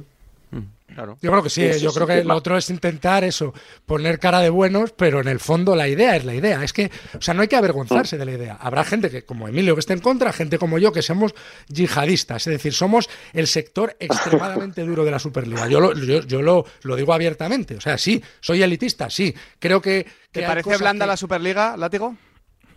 [0.88, 3.52] Yo creo que sí, yo creo que lo otro es intentar eso,
[3.84, 6.62] poner cara de buenos, pero en el fondo la idea es la idea.
[6.62, 8.56] Es que, o sea, no hay que avergonzarse de la idea.
[8.60, 11.34] Habrá gente que, como Emilio, que esté en contra, gente como yo, que somos
[11.68, 15.68] yihadistas, es decir, somos el sector extremadamente duro de la Superliga.
[15.68, 19.34] Yo lo, yo, lo, lo, digo abiertamente, o sea, sí, soy elitista, sí.
[19.58, 20.06] Creo que...
[20.30, 22.16] ¿Te parece blanda la Superliga, Látigo?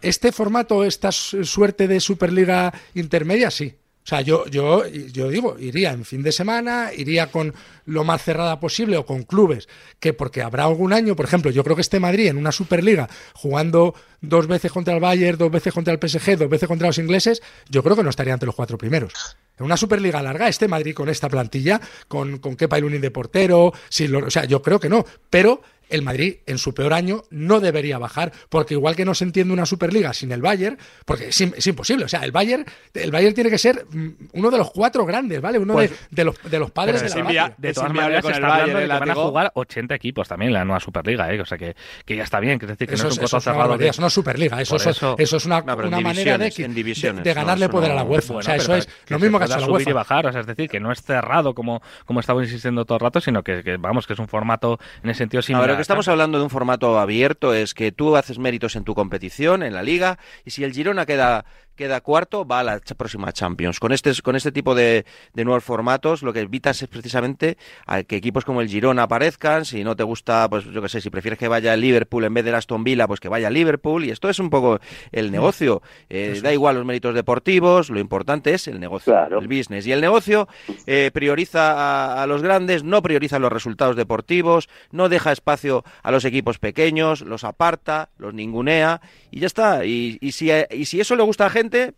[0.02, 3.79] Este formato, esta suerte de Superliga intermedia, sí.
[4.10, 7.54] O sea, yo, yo, yo digo, iría en fin de semana, iría con
[7.86, 9.70] lo más cerrada posible o con clubes,
[10.00, 13.08] que porque habrá algún año, por ejemplo, yo creo que este Madrid en una Superliga
[13.36, 16.98] jugando dos veces contra el Bayern, dos veces contra el PSG, dos veces contra los
[16.98, 19.14] ingleses, yo creo que no estaría entre los cuatro primeros.
[19.60, 23.12] En una Superliga larga, este Madrid con esta plantilla, con, con Kepa y Lunin de
[23.12, 27.60] portero, o sea, yo creo que no, pero el Madrid en su peor año no
[27.60, 31.68] debería bajar, porque igual que no se entiende una Superliga sin el Bayern, porque es,
[31.68, 35.06] imposible, o sea, el Bayern, el Bayern tiene que ser mm, uno de los cuatro
[35.06, 35.60] grandes, ¿vale?
[35.60, 38.80] Uno de, pues, los, de los padres de la De todas maneras, se está hablando
[38.80, 41.42] de que van a jugar 80 equipos también en la nueva Superliga, ¿eh?
[41.42, 41.76] o sea que,
[42.06, 43.78] que ya está bien, que es decir, que no es un coto cerrado.
[43.78, 43.88] De...
[43.88, 47.92] Eso no es Superliga, eso, eso, eso, es una, una manera de, de, ganarle poder
[47.92, 48.36] a la UEFA.
[48.36, 49.90] o sea, eso es lo mismo que ha la UEFA.
[49.90, 52.98] y bajar, o sea, es decir, que no es cerrado como, como estamos insistiendo todo
[52.98, 55.79] el rato, sino que, vamos, que es un formato en ese sentido similar.
[55.80, 59.64] Que estamos hablando de un formato abierto es que tú haces méritos en tu competición,
[59.64, 61.46] en la liga, y si el Girona queda
[61.80, 63.80] queda cuarto, va a la próxima Champions.
[63.80, 68.18] Con este, con este tipo de, nuevos formatos, lo que evitas es precisamente a que
[68.18, 69.64] equipos como el Girona aparezcan.
[69.64, 72.34] Si no te gusta, pues yo qué sé, si prefieres que vaya el Liverpool en
[72.34, 74.04] vez de Aston Villa, pues que vaya el Liverpool.
[74.04, 74.82] Y esto es un poco
[75.14, 75.82] el negocio.
[76.10, 79.88] Eh, da igual los méritos deportivos, lo importante es el negocio, el business.
[79.88, 80.50] Y el negocio
[80.86, 86.26] eh, prioriza a, los grandes, no prioriza los resultados deportivos, no deja espacio a los
[86.26, 89.00] equipos pequeños, los aparta, los ningunea
[89.32, 89.86] y ya está.
[89.86, 91.52] Y, y, si, y si eso le gusta a la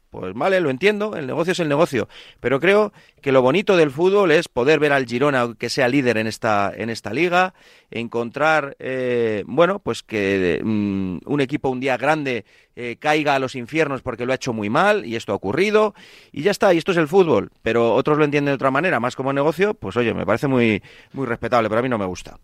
[0.10, 2.08] pues vale, lo entiendo, el negocio es el negocio,
[2.40, 6.18] pero creo que lo bonito del fútbol es poder ver al Girona que sea líder
[6.18, 7.54] en esta, en esta liga,
[7.90, 13.56] encontrar, eh, bueno, pues que mm, un equipo un día grande eh, caiga a los
[13.56, 15.94] infiernos porque lo ha hecho muy mal y esto ha ocurrido
[16.32, 19.00] y ya está, y esto es el fútbol, pero otros lo entienden de otra manera,
[19.00, 20.82] más como negocio, pues oye, me parece muy,
[21.14, 22.38] muy respetable, pero a mí no me gusta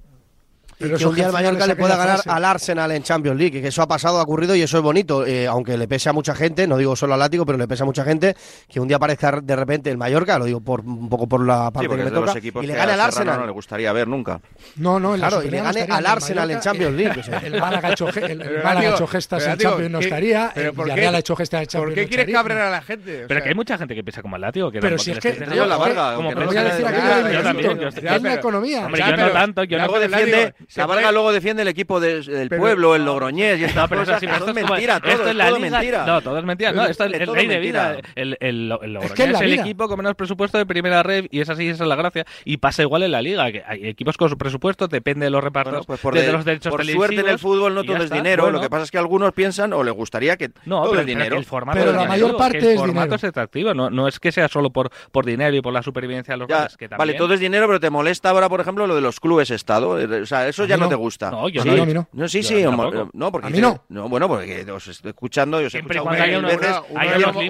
[0.77, 3.81] que un día el Mallorca le pueda ganar al Arsenal en Champions League, que eso
[3.81, 6.67] ha pasado, ha ocurrido y eso es bonito, eh, aunque le pese a mucha gente,
[6.67, 8.35] no digo solo al Látigo, pero le pese a mucha gente,
[8.67, 11.71] que un día aparezca de repente el Mallorca, lo digo por un poco por la
[11.71, 13.39] parte que me toca, y le gane al Arsenal.
[13.39, 14.39] No le gustaría ver nunca.
[14.75, 17.21] No, no, claro, y le gane al Arsenal en Champions League.
[17.43, 21.67] El, Málaga ha hecho, gestas en Champions no estaría, el Villarreal ha hecho gestas en
[21.67, 23.25] Champions ¿Por qué quieres cabrear a la gente?
[23.27, 24.71] Pero que hay mucha gente que piensa como el Látigo.
[24.71, 25.37] Pero si es que...
[25.55, 26.17] Yo la Varga.
[26.17, 28.85] Aquello Es la economía.
[28.85, 30.53] Hombre, yo no tanto, yo no defiende...
[30.75, 34.21] La Varga luego defiende el equipo del pueblo, el Logroñés y esta pero cosas.
[34.21, 36.05] es mentira, todo, esto es, todo mentira.
[36.05, 36.71] No, todo es mentira.
[36.71, 37.97] No, esto es el rey de vida.
[38.15, 41.67] El, el, Logroñés es, el equipo con menos presupuesto de primera red y es así,
[41.67, 42.25] esa es la gracia.
[42.45, 45.43] Y pasa igual en la liga, que hay equipos con su presupuesto, depende de los
[45.43, 48.51] repartos pues por de, los derechos Por suerte en el fútbol no todo es dinero,
[48.51, 51.07] lo que pasa es que algunos piensan o les gustaría que no, todo pero, el
[51.07, 51.37] dinero.
[51.37, 54.47] el formato pero la mayor parte el formato es atractivo, no, no es que sea
[54.47, 57.67] solo por, por dinero y por la supervivencia de los que Vale, todo es dinero,
[57.67, 59.89] pero te molesta ahora, por ejemplo, lo de los clubes Estado.
[59.89, 61.31] O sea, eso ya no te gusta.
[61.31, 62.07] No, yo no.
[62.11, 63.83] No, sí, sí, no, porque a mí no.
[63.89, 64.09] no.
[64.09, 66.75] Bueno, porque os estoy escuchando, yo os he escuchado mil veces.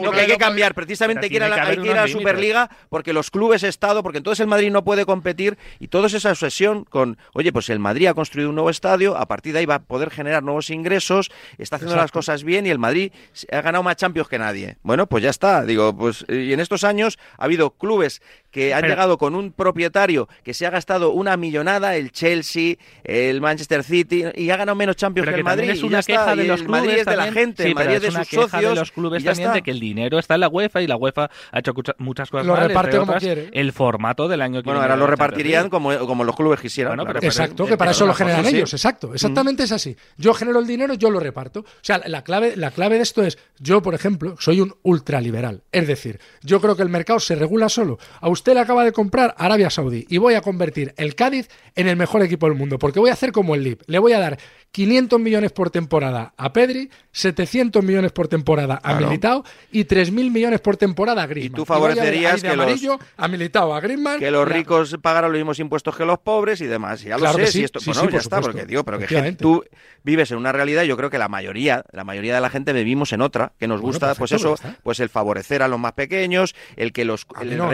[0.02, 3.64] Lo que hay que cambiar, precisamente hay que ir a la Superliga porque los clubes
[3.64, 7.70] Estado, porque entonces el Madrid no puede competir y toda esa obsesión con, oye, pues
[7.70, 10.44] el Madrid ha construido un nuevo estadio, a partir de ahí va a poder generar
[10.44, 13.12] nuevos ingresos, está haciendo las cosas bien y el Madrid
[13.52, 14.78] ha ganado más Champions que nadie.
[14.84, 18.22] Bueno, pues ya está, digo, pues y en estos años ha habido clubes
[18.58, 23.40] que han llegado con un propietario que se ha gastado una millonada, el Chelsea, el
[23.40, 25.70] Manchester City, y ha ganado menos Champions que, el Madrid.
[25.70, 28.02] Es una queja de los clubes Madrid es de la gente, sí, el Madrid es
[28.02, 28.62] de sus socios.
[28.64, 31.30] de los clubes también de que el dinero está en la UEFA y la UEFA
[31.52, 33.50] ha hecho muchas cosas lo reparte como quiere.
[33.54, 37.00] El formato del año que Bueno, ahora lo repartirían como, como los clubes quisieran.
[37.22, 39.14] exacto, que para eso lo generan ellos, exacto.
[39.14, 39.96] Exactamente es así.
[40.18, 41.60] Yo genero el dinero, yo lo reparto.
[41.60, 45.62] O sea, la clave, la clave de esto es, yo, por ejemplo, soy un ultraliberal.
[45.72, 48.00] Es decir, yo creo que el mercado se regula solo.
[48.20, 51.88] A usted le acaba de comprar Arabia Saudí y voy a convertir el Cádiz en
[51.88, 53.80] el mejor equipo del mundo, porque voy a hacer como el LIB.
[53.88, 54.38] Le voy a dar
[54.72, 59.08] 500 millones por temporada a Pedri, 700 millones por temporada a Claro.
[59.08, 61.56] Militao y 3.000 millones por temporada a Griezmann.
[61.56, 64.20] tú a ver favorecerías de que los- amarillo a Militao, a Griezmann.
[64.20, 67.02] que los y ricos pagaran los mismos impuestos que los pobres y demás.
[67.02, 68.66] Ya Claro lo que sé, sí, si esto, sí, bueno, sí, ya por está, porque
[68.66, 69.64] digo, pero que tú
[70.04, 73.12] vives en una realidad, yo creo que la mayoría, la mayoría de la gente vivimos
[73.14, 75.80] en otra, que nos Bueno, gusta, pues perfecto, eso, pues pues el favorecer a los
[75.80, 77.70] más pequeños, el que los el no.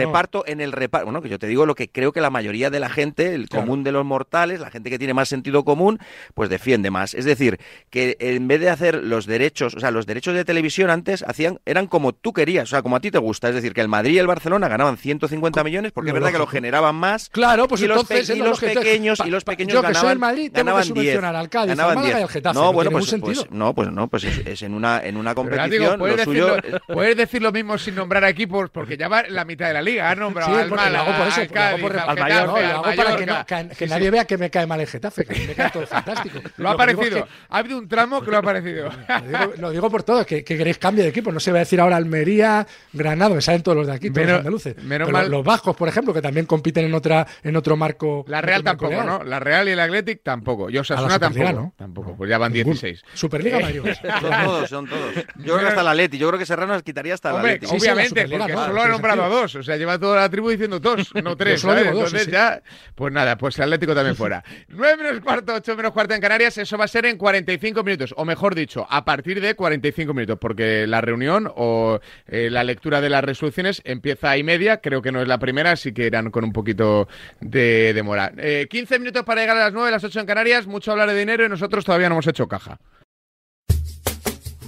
[0.54, 2.80] En el reparto, bueno, que yo te digo lo que creo que la mayoría de
[2.80, 3.66] la gente, el Claro.
[3.66, 5.98] común de los mortales, la gente que tiene más sentido común,
[6.34, 7.12] pues defiende más.
[7.14, 7.58] Es decir,
[7.90, 11.60] que en vez de hacer los derechos, o sea, los derechos de televisión antes hacían
[11.66, 13.88] eran como tú querías, o sea, como a ti te gusta, es decir, que el
[13.88, 17.28] Madrid y el Barcelona ganaban 150 millones porque Lo es verdad que lo generaban más
[17.30, 20.12] Claro, pues y entonces y lo los pequeños y los pequeños yo que soy ganaban,
[20.12, 22.22] el Madrid, tengo que ganaban subvencionar 10, al Cádiz, ganaban Málaga y 10.
[22.24, 25.00] al Getafe, No, no bueno, pues, pues no, pues no, pues es, es en una
[25.04, 28.96] en una competición Látigo, ¿puedes, lo suyo puedes decir lo mismo sin nombrar equipos, porque
[28.96, 30.10] ya va la mitad de la liga.
[30.10, 32.16] Ha nombrado Sí, al porque lo hago por eso, lo hago por- al No, lo
[32.16, 33.44] para que, no- Mallorca.
[33.62, 34.10] que- que Sí, nadie sí.
[34.10, 36.38] vea que me cae mal el Getafe, que me cae todo fantástico.
[36.56, 37.28] Lo ha que digo es parecido.
[37.48, 38.88] Ha habido un tramo que lo ha parecido.
[38.88, 41.32] Lo digo, lo digo por todo, que, que queréis cambio de equipo.
[41.32, 44.18] No se va a decir ahora Almería, Granada, me salen todos los de aquí, todos
[44.18, 44.76] Menos- los andaluces.
[44.84, 48.24] menos Pero mal- Los vascos, por ejemplo, que también compiten en otra en otro marco.
[48.28, 49.06] La Real marco tampoco, legal.
[49.18, 49.24] ¿no?
[49.24, 50.70] La Real y el Athletic tampoco.
[50.70, 51.52] Y Osasuna tampoco.
[51.52, 51.74] ¿no?
[51.76, 52.74] Tampoco, pues ya van Ninguno.
[52.74, 53.02] 16.
[53.14, 53.80] Superliga Eh, Madrid.
[54.20, 55.14] son todos, son todos.
[55.36, 57.52] Yo creo que hasta la Leti, yo creo que Serrano les quitaría hasta la Hombre,
[57.54, 57.66] Leti.
[57.66, 59.54] sí, obviamente, porque solo ha nombrado a dos.
[59.56, 61.60] O sea, lleva toda la tribu diciendo dos, no tres.
[61.60, 61.86] solo ¿sabes?
[61.88, 62.30] digo dos, sí, Entonces sí.
[62.30, 62.62] ya,
[62.94, 64.44] pues nada, pues el Atlético también fuera.
[64.68, 68.14] 9 menos cuarto, 8 menos cuarto en Canarias, eso va a ser en 45 minutos.
[68.16, 73.00] O mejor dicho, a partir de 45 minutos, porque la reunión o eh, la lectura
[73.00, 74.78] de las resoluciones empieza a y media.
[74.78, 77.08] Creo que no es la primera, así que irán con un poquito
[77.40, 78.32] de demora.
[78.36, 80.66] Eh, 15 minutos para llegar a las 9, las 8 en Canarias.
[80.66, 82.78] Mucho hablar de dinero y nosotros todavía no hemos hecho caja.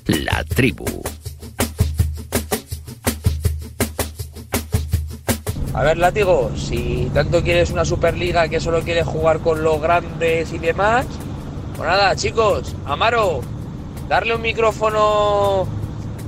[0.06, 0.84] La tribu.
[5.76, 10.50] A ver, Látigo, si tanto quieres una Superliga que solo quieres jugar con los grandes
[10.54, 11.04] y demás,
[11.76, 13.42] pues nada, chicos, Amaro,
[14.08, 15.68] darle un micrófono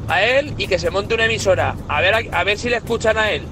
[0.06, 1.76] a él y que se monte una emisora.
[1.88, 3.46] A ver, a, ver si le escuchan a él.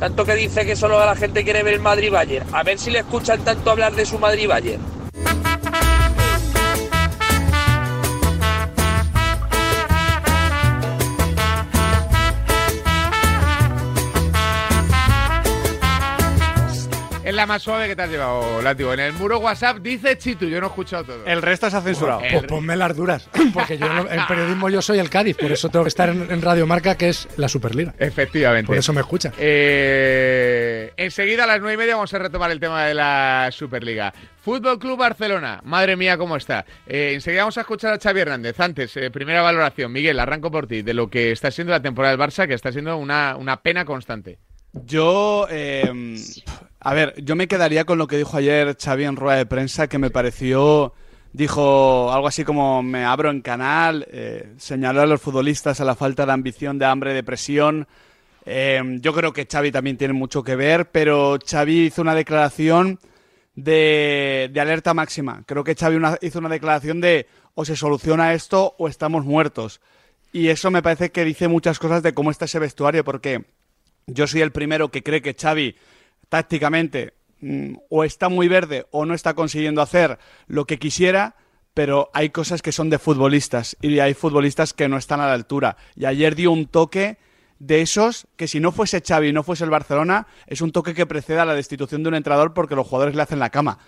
[0.00, 2.52] Tanto que dice que solo la gente quiere ver el Madrid-Bayern.
[2.52, 4.97] A ver si le escuchan tanto hablar de su Madrid-Bayern.
[17.38, 18.92] La más suave que te has llevado, Látigo.
[18.92, 21.24] En el muro WhatsApp dice Chitu, yo no he escuchado todo.
[21.24, 22.20] El resto se ha censurado.
[22.20, 25.68] Pues ponme las duras, porque yo en en periodismo yo soy el Cádiz, por eso
[25.68, 27.94] tengo que estar en, en Radio Marca, que es la Superliga.
[27.96, 28.66] Efectivamente.
[28.66, 29.32] Por eso me escuchan.
[29.38, 34.12] Eh, enseguida a las nueve y media vamos a retomar el tema de la Superliga.
[34.42, 36.66] Fútbol Club Barcelona, madre mía, cómo está.
[36.88, 38.58] Eh, enseguida vamos a escuchar a Xavi Hernández.
[38.58, 39.92] Antes, eh, primera valoración.
[39.92, 42.72] Miguel, arranco por ti, de lo que está siendo la temporada del Barça, que está
[42.72, 44.38] siendo una, una pena constante.
[44.72, 46.16] Yo, eh,
[46.80, 49.88] a ver, yo me quedaría con lo que dijo ayer Xavi en rueda de prensa,
[49.88, 50.94] que me pareció,
[51.32, 55.96] dijo algo así como me abro en canal, eh, señaló a los futbolistas a la
[55.96, 57.88] falta de ambición, de hambre, de presión.
[58.46, 62.98] Eh, yo creo que Xavi también tiene mucho que ver, pero Xavi hizo una declaración
[63.56, 65.42] de, de alerta máxima.
[65.46, 69.80] Creo que Xavi hizo una declaración de o se soluciona esto o estamos muertos.
[70.32, 73.44] Y eso me parece que dice muchas cosas de cómo está ese vestuario, porque
[74.06, 75.74] yo soy el primero que cree que Xavi
[76.28, 81.36] tácticamente mm, o está muy verde o no está consiguiendo hacer lo que quisiera,
[81.74, 85.34] pero hay cosas que son de futbolistas y hay futbolistas que no están a la
[85.34, 85.76] altura.
[85.94, 87.18] Y ayer dio un toque
[87.58, 90.94] de esos que si no fuese Xavi y no fuese el Barcelona, es un toque
[90.94, 93.78] que precede a la destitución de un entrenador porque los jugadores le hacen la cama.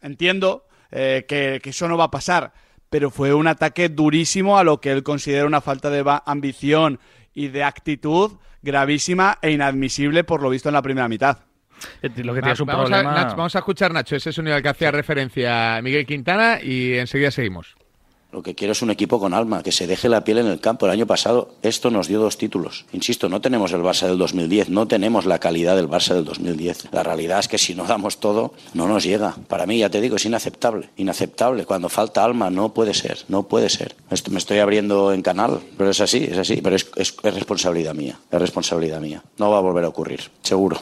[0.00, 2.52] Entiendo eh, que, eso no va a pasar,
[2.90, 7.00] pero fue un ataque durísimo a lo que él considera una falta de ambición
[7.34, 8.32] y de actitud
[8.62, 11.38] gravísima e inadmisible por lo visto en la primera mitad.
[12.02, 13.12] Eh, Lo que Va- tienes un vamos, problema.
[13.12, 16.94] a, Nach- vamos a escuchar, Nacho, ese sonido al que hacía referencia Miguel Quintana y
[16.94, 17.74] enseguida seguimos.
[18.32, 20.58] Lo que quiero es un equipo con alma, que se deje la piel en el
[20.58, 20.86] campo.
[20.86, 22.86] El año pasado esto nos dio dos títulos.
[22.94, 26.88] Insisto, no tenemos el Barça del 2010, no tenemos la calidad del Barça del 2010.
[26.92, 29.34] La realidad es que si no damos todo, no nos llega.
[29.48, 30.88] Para mí, ya te digo, es inaceptable.
[30.96, 31.66] Inaceptable.
[31.66, 33.96] Cuando falta alma, no puede ser, no puede ser.
[34.10, 36.62] Esto me estoy abriendo en canal, pero es así, es así.
[36.62, 39.22] Pero es, es- es responsabilidad mía, es responsabilidad mía.
[39.36, 40.80] No va a volver a ocurrir, seguro.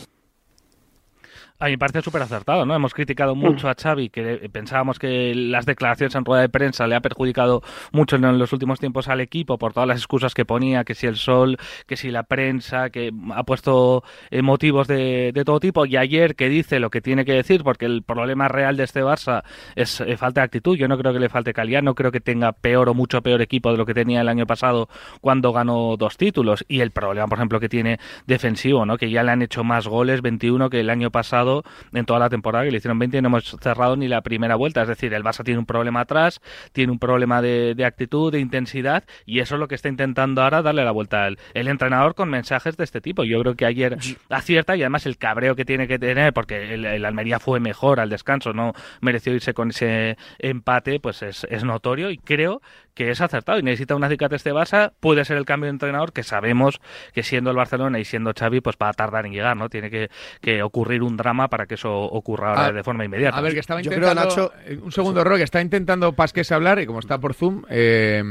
[1.60, 2.74] A mí me parece súper acertado, ¿no?
[2.74, 6.94] Hemos criticado mucho a Xavi, que pensábamos que las declaraciones en rueda de prensa le
[6.94, 10.84] ha perjudicado mucho en los últimos tiempos al equipo por todas las excusas que ponía,
[10.84, 15.44] que si el sol, que si la prensa, que ha puesto eh, motivos de, de
[15.44, 15.84] todo tipo.
[15.84, 19.02] Y ayer que dice lo que tiene que decir, porque el problema real de este
[19.02, 19.42] Barça
[19.76, 20.78] es eh, falta de actitud.
[20.78, 23.42] Yo no creo que le falte calidad, no creo que tenga peor o mucho peor
[23.42, 24.88] equipo de lo que tenía el año pasado
[25.20, 26.64] cuando ganó dos títulos.
[26.68, 28.96] Y el problema, por ejemplo, que tiene defensivo, ¿no?
[28.96, 31.49] Que ya le han hecho más goles, 21, que el año pasado
[31.92, 34.56] en toda la temporada que le hicieron 20 y no hemos cerrado ni la primera
[34.56, 34.82] vuelta.
[34.82, 36.40] Es decir, el Barça tiene un problema atrás,
[36.72, 40.62] tiene un problema de, actitud, de intensidad y eso es lo que está intentando ahora
[40.62, 43.24] darle la vuelta al el entrenador con mensajes de este tipo.
[43.24, 43.96] Yo creo que ayer
[44.28, 48.10] acierta y además el cabreo que tiene que tener porque el, Almería fue mejor al
[48.10, 52.60] descanso, no mereció irse con ese empate, pues es, es notorio y creo
[52.94, 56.12] que es acertado y necesita una acicate este Barça, puede ser el cambio de entrenador
[56.12, 56.80] que sabemos
[57.14, 59.68] que siendo el Barcelona y siendo Xavi pues va a tardar en llegar, ¿no?
[59.68, 63.38] Tiene que, que ocurrir un drama para que eso ocurra ahora Ah, de forma inmediata.
[63.38, 64.52] A ver, que estaba intentando...
[64.66, 67.62] eh, un segundo, Roque, está intentando Pasqués hablar y como está por Zoom...
[67.70, 68.22] Eh,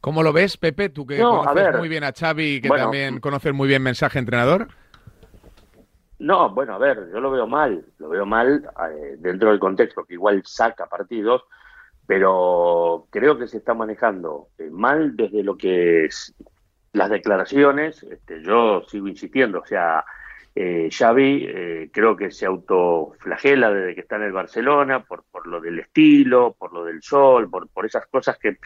[0.00, 0.88] ¿Cómo lo ves, Pepe?
[0.88, 1.76] Tú que No, conoces ver.
[1.78, 2.84] muy bien a Xavi y que Bueno.
[2.84, 4.66] también conoces muy bien mensaje entrenador.
[6.18, 10.04] No, bueno, a ver, yo lo veo mal, lo veo mal eh, dentro del contexto,
[10.04, 11.42] que igual saca partidos,
[12.06, 16.34] pero creo que se está manejando eh, mal desde lo que es
[16.92, 18.02] las declaraciones.
[18.02, 20.04] Este, yo sigo insistiendo, o sea,
[20.54, 25.46] eh, Xavi eh, creo que se autoflagela desde que está en el Barcelona por, por
[25.46, 28.58] lo del estilo, por lo del sol, por, esas cosas que,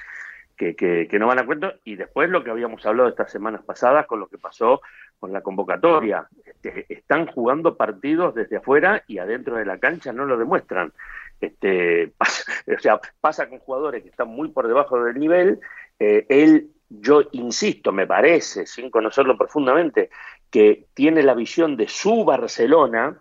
[0.57, 1.72] que, que- que no van a cuento.
[1.85, 4.81] Y después lo que habíamos hablado estas semanas pasadas con lo que pasó
[5.18, 6.29] con la convocatoria.
[6.44, 10.92] Este, están jugando partidos desde afuera y adentro de la cancha no lo demuestran.
[11.40, 15.61] Este, pasa, o sea, pasa con jugadores que están muy por debajo del nivel.
[15.99, 20.11] Eh, él, yo insisto, me parece, sin conocerlo profundamente,
[20.51, 23.20] que tiene la visión de su Barcelona,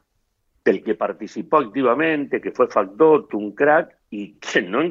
[0.63, 4.81] del que participó activamente, que fue factor, un crack, y que no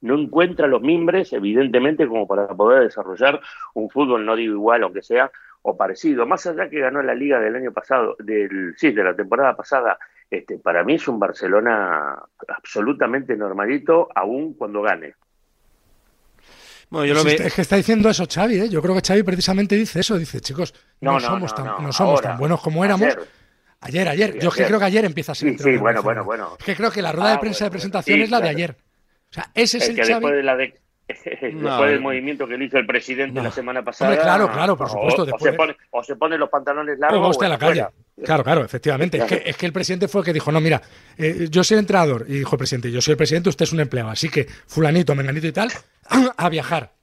[0.00, 3.40] no encuentra los mimbres, evidentemente, como para poder desarrollar
[3.74, 5.30] un fútbol, no digo igual, aunque sea,
[5.62, 6.26] o parecido.
[6.26, 9.98] Más allá que ganó la liga del año pasado, del, sí, de la temporada pasada,
[10.30, 15.14] este, para mí es un Barcelona absolutamente normalito, aún cuando gane.
[16.90, 17.46] Bueno, yo lo Sí, veo.
[17.46, 18.68] Es que está diciendo eso Xavi, ¿eh?
[18.68, 20.18] Yo creo que Xavi precisamente dice eso.
[20.18, 22.84] Dice, chicos, no, No, no, somos, no, tan, no, no somos ahora, tan buenos como
[22.84, 23.06] éramos.
[23.08, 23.28] ayer.
[23.80, 24.32] Ayer, ayer.
[24.34, 26.56] Sí, Yo es que creo que ayer empieza a ser Sí, sí, bueno, bueno, bueno.
[26.58, 28.48] Es que creo que la rueda de Ah, prensa de presentación sí, es la de
[28.48, 28.76] ayer.
[29.30, 30.12] O sea, ese es Es el que Xavi.
[30.14, 33.50] después de la de- después No, del eh, movimiento que le hizo el presidente la
[33.50, 34.10] semana pasada.
[34.10, 36.48] Hombre, claro, claro, por o- supuesto, O, después se de- pone, o se pone los
[36.48, 37.22] pantalones O largos.
[37.22, 37.72] va usted a la calle.
[37.82, 37.92] fuera.
[38.24, 39.18] Claro, claro, efectivamente.
[39.18, 40.80] Es que, es que el presidente fue el que dijo, no, mira,
[41.18, 42.24] eh, yo soy el entrenador.
[42.28, 44.08] Y dijo el presidente, yo soy el presidente, usted es un empleado.
[44.10, 45.70] Así que fulanito, menganito y tal,
[46.36, 46.93] a viajar.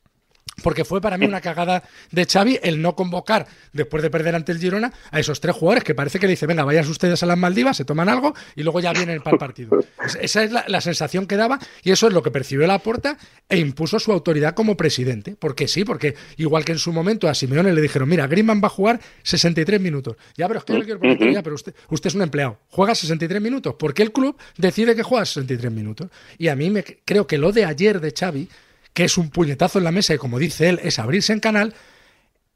[0.61, 4.51] Porque fue para mí una cagada de Xavi el no convocar, después de perder ante
[4.51, 7.25] el Girona, a esos tres jugadores que parece que le dice, venga, vayan ustedes a
[7.25, 9.79] las Maldivas, se toman algo y luego ya vienen para el partido.
[10.05, 13.17] Es- Esa es la, sensación que daba y eso es lo que percibió la porta
[13.49, 15.35] e impuso su autoridad como presidente.
[15.37, 18.67] Porque sí, porque igual que en su momento a Simeone le dijeron, mira, Griezmann va
[18.67, 20.15] a jugar 63 minutos.
[20.37, 22.59] Ya, pero es que yo le quiero preguntar, ya, pero usted, usted es un empleado,
[22.69, 23.75] juega 63 minutos.
[23.75, 26.09] ¿Por qué el club decide que juega 63 minutos?
[26.37, 28.47] Y a mí me creo que lo de ayer de Xavi
[28.93, 31.73] que es un puñetazo en la mesa y como dice él, es abrirse en canal.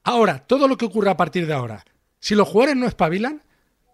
[0.03, 1.83] Ahora, todo lo que ocurra a partir de ahora,
[2.19, 3.41] si los jugadores no espabilan,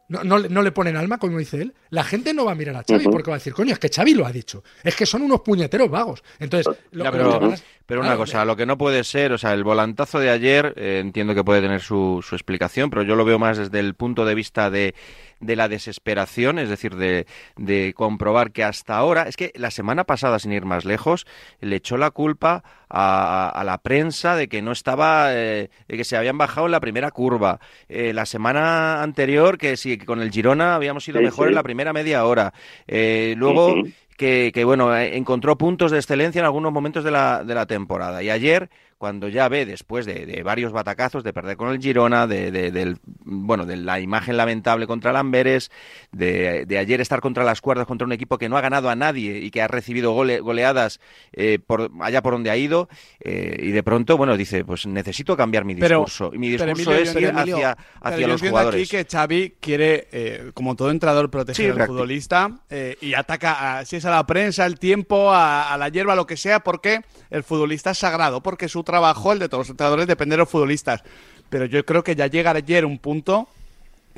[0.10, 2.56] no, no, le- no le ponen alma, como dice él, la gente no va a
[2.56, 4.62] mirar a Xavi porque va a decir, coño, es que Xavi lo ha dicho.
[4.84, 6.22] Es que son unos puñeteros vagos.
[6.38, 7.40] Entonces, lo, Ya, pero,
[7.88, 11.00] que una cosa, lo que no puede ser, o sea, el volantazo de ayer, eh,
[11.02, 14.26] entiendo que puede tener su, su explicación, pero yo lo veo más desde el punto
[14.26, 14.96] de vista de,
[15.42, 17.26] de la desesperación, es decir, de,
[17.58, 21.26] de comprobar que hasta ahora, es que la semana pasada, sin ir más lejos,
[21.60, 26.04] le echó la culpa a, a la prensa de que no estaba, eh, de que
[26.04, 27.60] se habían bajado en la primera curva.
[27.90, 31.50] Eh, la semana anterior, que sí, que con el Girona habíamos ido Sí, mejor sí.
[31.50, 32.54] en la primera media hora.
[32.88, 33.76] Eh, luego
[34.18, 37.66] que, que, bueno, eh, encontró puntos de excelencia en algunos momentos de la, de la
[37.66, 38.22] temporada.
[38.22, 38.70] Y ayer,
[39.02, 42.70] cuando ya ve, después de, de varios batacazos, de perder con el Girona, de, de-
[42.70, 45.72] del, bueno, de la imagen lamentable contra el Amberes,
[46.12, 48.96] de, de ayer estar contra las cuerdas contra un equipo que no ha ganado a
[48.96, 51.00] nadie y que ha recibido gole- goleadas
[51.34, 52.90] eh, por, allá por donde ha ido,
[53.22, 56.30] eh, y de pronto, bueno, dice, pues necesito cambiar mi Pero- discurso.
[56.32, 58.82] y mi discurso es ir Emilio, hacia, hacia los jugadores.
[58.82, 63.80] aquí que Xavi quiere, eh, como todo entrenador, proteger Sí, al futbolista eh, y ataca,
[63.80, 66.60] a- si es a la prensa, el tiempo, a, a la hierba, lo que sea,
[66.60, 70.38] porque el futbolista es sagrado, porque su trabajo, el de todos los entrenadores, depende de
[70.38, 71.04] los futbolistas.
[71.50, 73.48] Pero yo creo que ya llega ayer un punto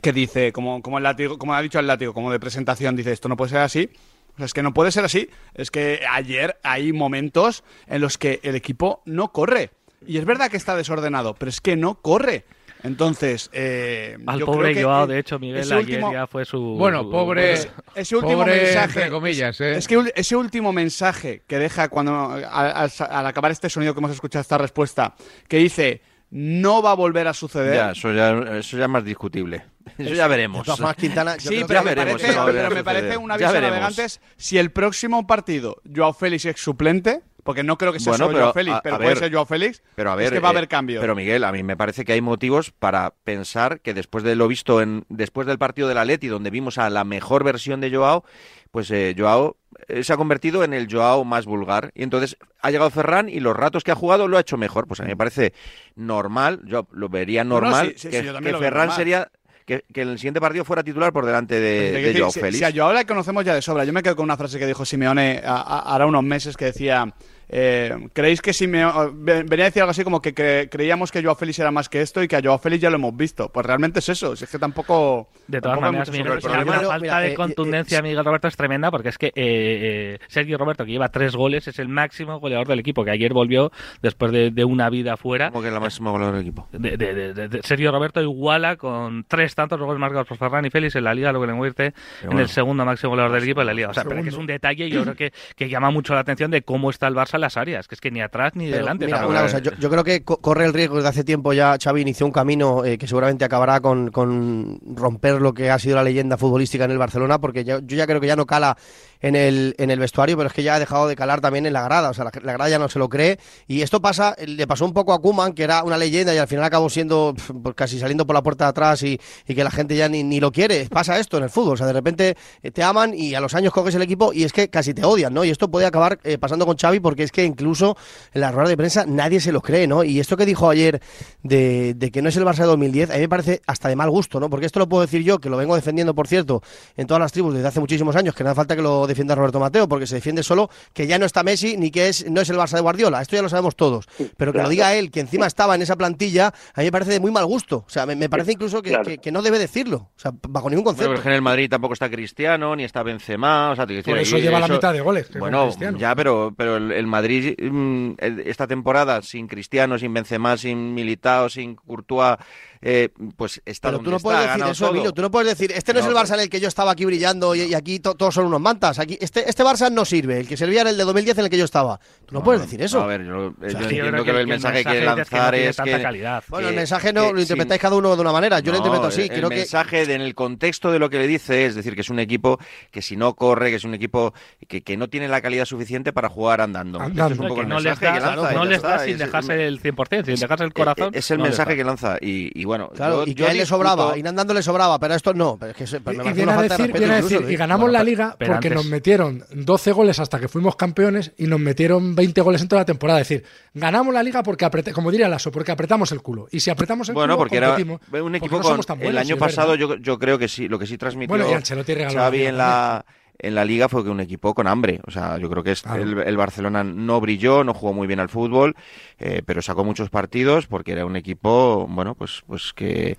[0.02, 3.30] que dice, como, el látigo, como ha dicho el látigo, como de presentación, dice, esto
[3.30, 3.90] no puede ser así.
[4.34, 5.30] O sea, es que no puede ser así.
[5.54, 9.70] Es que ayer hay momentos en los que el equipo no corre.
[10.06, 12.46] Y es verdad que está desordenado, pero es que no corre.
[12.84, 16.44] Entonces, eh, Al yo pobre creo que, Joao, de hecho, Miguel, ayer último- ya fue
[16.46, 16.60] su...
[16.78, 19.00] Bueno, pobre- ese, ese último Pobre, mensaje.
[19.00, 19.78] entre comillas, ¿eh?
[19.78, 22.92] Es que ese último mensaje que deja cuando al,
[23.26, 25.16] acabar este sonido que hemos escuchado, esta respuesta,
[25.48, 27.76] que dice no va a volver a suceder.
[27.76, 29.64] Ya, eso ya, eso ya es más discutible.
[29.98, 30.68] Eso ya veremos.
[30.98, 34.20] Quintana, yo Sí, creo pero, que me veremos parece, pero me parece un aviso navegantes.
[34.36, 38.34] Si el próximo partido Joao Félix es suplente, porque no creo que sea Bueno, solo
[38.36, 39.84] pero, Joao Félix, a- pero a puede ver, ser Joao Félix.
[39.96, 41.02] Pero a ver, es que va a eh, haber cambios.
[41.02, 44.48] Pero Miguel, a mí me parece que hay motivos para pensar que después de lo
[44.48, 48.24] visto en después del partido del Atleti, donde vimos a la mejor versión de Joao,
[48.72, 52.72] pues eh, Joao eh, se ha convertido en el Joao más vulgar y entonces ha
[52.72, 54.88] llegado Ferran y los ratos que ha jugado lo ha hecho mejor.
[54.88, 55.54] Pues a mí me parece
[55.96, 58.96] normal, yo lo vería No, no, normal sí, sí, que, sí, yo que Ferran normal.
[58.96, 59.32] sería
[59.66, 62.32] que, que en el siguiente partido fuera titular por delante de, Es de decir, Joao
[62.32, 62.58] si, Félix.
[62.58, 63.86] si a Joao la conocemos ya de sobra.
[63.86, 67.14] Yo me quedo con una frase que dijo Simeone hará unos meses que decía.
[67.56, 69.12] Eh, ¿Creéis que Simeone.
[69.46, 72.02] Venía a decir algo así como que, que creíamos que Joao Félix era más que
[72.02, 73.50] esto y que a Joao Félix ya lo hemos visto?
[73.50, 74.36] Pues realmente es eso.
[74.36, 75.30] Si es que tampoco.
[75.48, 78.56] De todas tampoco maneras, el la, falta Mira, de eh, contundencia de Miguel Roberto es
[78.56, 82.40] tremenda porque es que eh, eh, Sergio Roberto, que lleva tres goles, es el máximo
[82.40, 85.50] goleador del equipo, que ayer volvió después de, de una vida fuera.
[85.52, 86.68] Como que es la máxima goleadora del equipo.
[86.72, 90.66] De, de- de- de- de- Sergio Roberto iguala con tres tantos goles marcados por Ferran
[90.66, 91.94] y Félix en la Liga, lo que le convierte
[92.24, 93.90] en el segundo máximo goleador del equipo en la Liga.
[93.90, 96.50] O sea, pero que es un detalle, yo creo que, que llama mucho la atención
[96.52, 99.06] de cómo está el Barça las áreas, que es que ni atrás ni Pero, delante.
[99.06, 99.34] mira, tampoco.
[99.38, 102.02] una cosa, yo, yo creo que co- corre el riesgo desde hace tiempo ya Xavi
[102.02, 106.04] inició un camino eh, que seguramente acabará con, con romper lo que ha sido la
[106.04, 108.76] leyenda futbolística en el Barcelona, porque ya- yo ya creo que ya no cala
[109.24, 111.74] en el, en el vestuario, pero es que ya ha dejado de calar también en
[111.74, 114.36] la grada, o sea, la, la grada ya no se lo cree, y esto pasa,
[114.46, 117.34] le pasó un poco a Kuman, que era una leyenda y al final acabó siendo
[117.64, 120.24] pues casi saliendo por la puerta de atrás y, y que la gente ya ni,
[120.24, 123.14] ni lo quiere, pasa esto en el fútbol, o sea, de repente eh, te aman
[123.16, 125.46] y a los años coges el equipo y es que casi te odian, ¿no?
[125.46, 127.96] Y esto puede acabar eh, pasando con Xavi porque es que incluso
[128.34, 130.04] en las ruedas de prensa nadie se lo cree, ¿no?
[130.04, 131.02] Y esto que dijo ayer
[131.44, 133.96] de, de que no es el Barça de 2010, a mí me parece hasta de
[133.96, 134.50] mal gusto, ¿no?
[134.50, 136.62] Porque esto lo puedo decir yo, que lo vengo defendiendo, por cierto,
[136.98, 139.36] en todas las tribus desde hace muchísimos años, que no hace falta que lo defienda
[139.36, 142.42] Roberto Mateo, porque se defiende solo que ya no está Messi ni que es, no
[142.42, 144.06] es el Barça de Guardiola, esto ya lo sabemos todos.
[144.38, 147.12] Pero que lo diga él, que encima estaba en esa plantilla, a mí me parece
[147.12, 147.84] de muy mal gusto.
[147.88, 149.04] O sea, me, me parece incluso que, Claro.
[149.06, 151.22] que- que no debe decirlo, o sea, bajo ningún Bueno, concepto.
[151.22, 154.18] que en el Madrid tampoco está Cristiano, ni está Benzema, o sea, te quiero Por
[154.20, 155.30] decir, eso lleva la mitad de goles.
[155.40, 158.14] Bueno, ya, pero, pero el, el Madrid mm,
[158.46, 162.38] esta temporada sin Cristiano, sin Benzema, sin Militao, sin Courtois,
[162.84, 164.90] eh, pues está Pero donde tú no está, puedes decir eso, todo.
[164.94, 165.12] Emilio.
[165.14, 167.06] Tú no puedes decir, este no, es el Barça en el que yo estaba aquí
[167.06, 169.00] brillando y, y aquí to- todos son unos mantas.
[169.00, 170.40] Aquí este, este Barça no sirve.
[170.40, 172.00] El que servía era el de 2010 en el que yo estaba.
[172.26, 173.02] Tú no, puedes decir eso.
[173.02, 175.76] A ver, yo, eh, yo sea, Yo entiendo que, el mensaje que quiere lanzar es
[175.76, 176.04] tanta que...
[176.04, 176.44] calidad.
[176.50, 178.60] bueno, el mensaje no lo interpretáis cada uno de una manera.
[178.60, 179.22] Yo lo interpreto así.
[179.24, 182.10] El, Creo mensaje en el contexto de lo que le dice es decir que es
[182.10, 182.60] un equipo
[182.92, 184.34] que si no corre, que es un equipo
[184.68, 187.00] que, que no tiene la calidad suficiente para jugar andando.
[187.00, 187.24] Andando.
[187.24, 188.52] Este es un poco que el no les mensaje da, que lanza.
[188.52, 190.74] y no ya les está, da y sin es- dejarse el 100%, sin dejarse el
[190.74, 191.10] corazón.
[191.14, 192.18] Es el mensaje que lanza.
[192.22, 194.54] Y, y bueno, Claro, yo- y que yo a él le discuto- sobraba, y andando
[194.54, 195.58] le sobraba, pero esto no.
[195.60, 197.34] Pero es que se- me Y parece viene a de decir, respeto viene a incluso,
[197.36, 197.54] decir, ¿sí?
[197.54, 200.48] y ganamos Bueno, la pero- liga pero porque antes- nos metieron 12 goles hasta que
[200.48, 203.22] fuimos campeones y nos metieron 20 goles en toda la temporada.
[203.22, 206.48] Es decir, ganamos la liga porque apretamos, como diría Lasso, porque apretamos el culo.
[206.52, 208.98] Y si apretamos el Bueno, culo, porque era un porque equipo no con somos tan
[209.00, 212.14] el buenos, año pasado yo, yo creo que sí, lo que sí transmitió Bueno, y
[212.14, 213.06] Xavi en la
[213.40, 216.02] en la liga fue que un equipo con hambre, o sea, yo creo que Claro.
[216.04, 218.76] el, el Barcelona no brilló, no jugó muy bien al fútbol,
[219.20, 223.18] eh, pero sacó muchos partidos porque era un equipo, bueno, pues pues que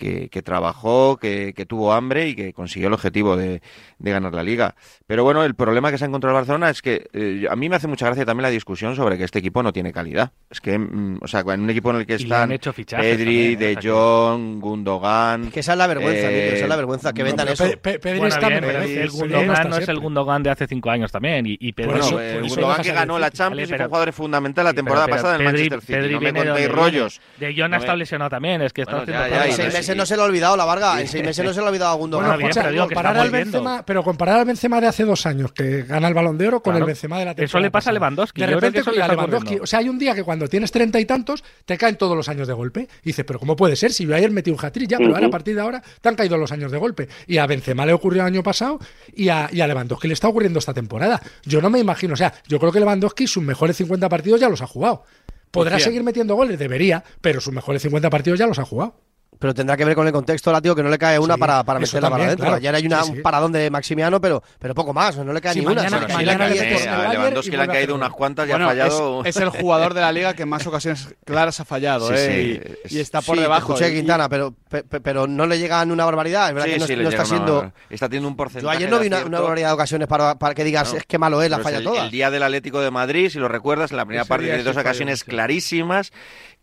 [0.00, 3.60] que, que trabajó, que, que tuvo hambre y que consiguió el objetivo de,
[3.98, 4.74] de ganar la liga.
[5.06, 7.68] Pero bueno, el problema que se ha encontrado el Barcelona es que eh, a mí
[7.68, 10.32] me hace mucha gracia también la discusión sobre que este equipo no tiene calidad.
[10.50, 12.52] Es que, mm, o sea, en un equipo en el que Y le están han
[12.52, 13.56] hecho fichajes Pedri, también, ¿eh?
[13.56, 15.44] De que- Jong, Gundogan.
[15.44, 17.48] Es que esa es la vergüenza, Eh, Emilio, esa es la vergüenza, que No, vendan
[17.48, 17.64] eso.
[17.64, 20.00] Pe- Pe- Pedri Bueno, está bien, me pero parece, el Gundogan no es el.
[20.00, 21.46] Gundogan de hace cinco años también.
[21.46, 23.30] Y, y Pedri, Bueno, eso- eh, eso Gundogan que ganó la.
[23.30, 25.46] Champions y Vale, fue pero- un jugador fundamental la pero- temporada pero pasada en el
[25.46, 25.92] Pedri- Manchester City.
[25.92, 27.20] Pedri no me viene de contéis donde rollos.
[27.38, 29.18] De Jong ha estado lesionado también, es que está haciendo
[29.90, 31.68] meses no se le ha olvidado la Varga, en seis meses no se le ha
[31.68, 32.26] olvidado a Gundogan.
[32.30, 33.30] Bueno, escucha, pero comparar al.
[33.30, 36.62] Benzema, pero comparar al Benzema de hace dos años que gana el Balón de Oro
[36.62, 36.84] con Claro.
[36.84, 37.92] el Benzema de la Eso temporada le pasa a.
[37.92, 40.98] Lewandowski, De repente eso a Lewandowski, o sea, hay un día que cuando tienes treinta
[41.00, 42.88] y tantos te caen todos los años de golpe.
[43.02, 43.92] Y dices, pero ¿cómo puede ser?
[43.92, 46.14] Si yo ayer metí un hat ya, pero ahora a partir de ahora te han
[46.14, 47.08] caído los años de golpe.
[47.26, 48.78] Y a Benzema le ocurrió el año pasado
[49.14, 51.20] y a, y a Lewandowski le está ocurriendo esta temporada.
[51.44, 54.48] Yo no me imagino, o sea, yo creo que Lewandowski sus mejores 50 partidos ya
[54.48, 55.04] los ha jugado.
[55.50, 58.94] Podrá seguir metiendo goles, debería, pero sus mejores 50 partidos ya los ha jugado.
[59.40, 61.64] Pero tendrá que ver con el contexto, látigo, que no le cae una Sí, para,
[61.64, 62.44] para meterla para también, adentro.
[62.44, 62.56] claro.
[62.58, 63.16] Ayer hay una, Sí, sí.
[63.16, 65.82] un paradón de Maximiano, pero, pero poco más, no le cae Sí, ni una.
[65.82, 69.24] Lewandowski le han caído unas cuantas y Bueno, ha es, fallado.
[69.24, 72.26] es el jugador de la liga que en más ocasiones claras ha fallado, Sí, ¿eh?
[72.26, 73.72] sí, y, es- y está por debajo.
[73.74, 76.48] escuché, Y- Quintana, pero, pe- pe- pero no le llegan una barbaridad.
[76.48, 77.72] Es verdad Sí, que no, sí, no le está siendo.
[77.88, 80.64] está teniendo un porcentaje Yo ayer no vi una, barbaridad de ocasiones para, para que
[80.64, 82.04] digas, es que malo es, la falla el, todas.
[82.04, 84.76] el día del Atlético de Madrid, si lo recuerdas, en la primera parte tiene dos
[84.76, 86.12] ocasiones clarísimas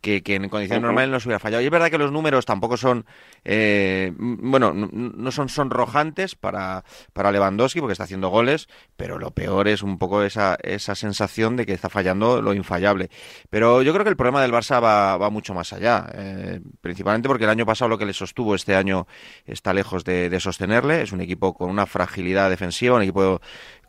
[0.02, 1.62] que, que en condiciones normales no se hubiera fallado.
[1.62, 3.06] Y es verdad que los números tampoco son,
[3.44, 6.84] eh, bueno, no son sonrojantes para,
[7.14, 11.56] para Lewandowski porque está haciendo goles, pero lo peor es un poco esa, esa sensación
[11.56, 13.10] de que está fallando lo infallable.
[13.50, 17.28] Pero yo creo que el problema del Barça va, va mucho más allá, eh, principalmente
[17.28, 19.08] porque el año pasado lo que le sostuvo este año
[19.46, 21.02] está lejos de, de sostenerle.
[21.02, 23.42] Es un equipo con una fragilidad defensiva, un equipo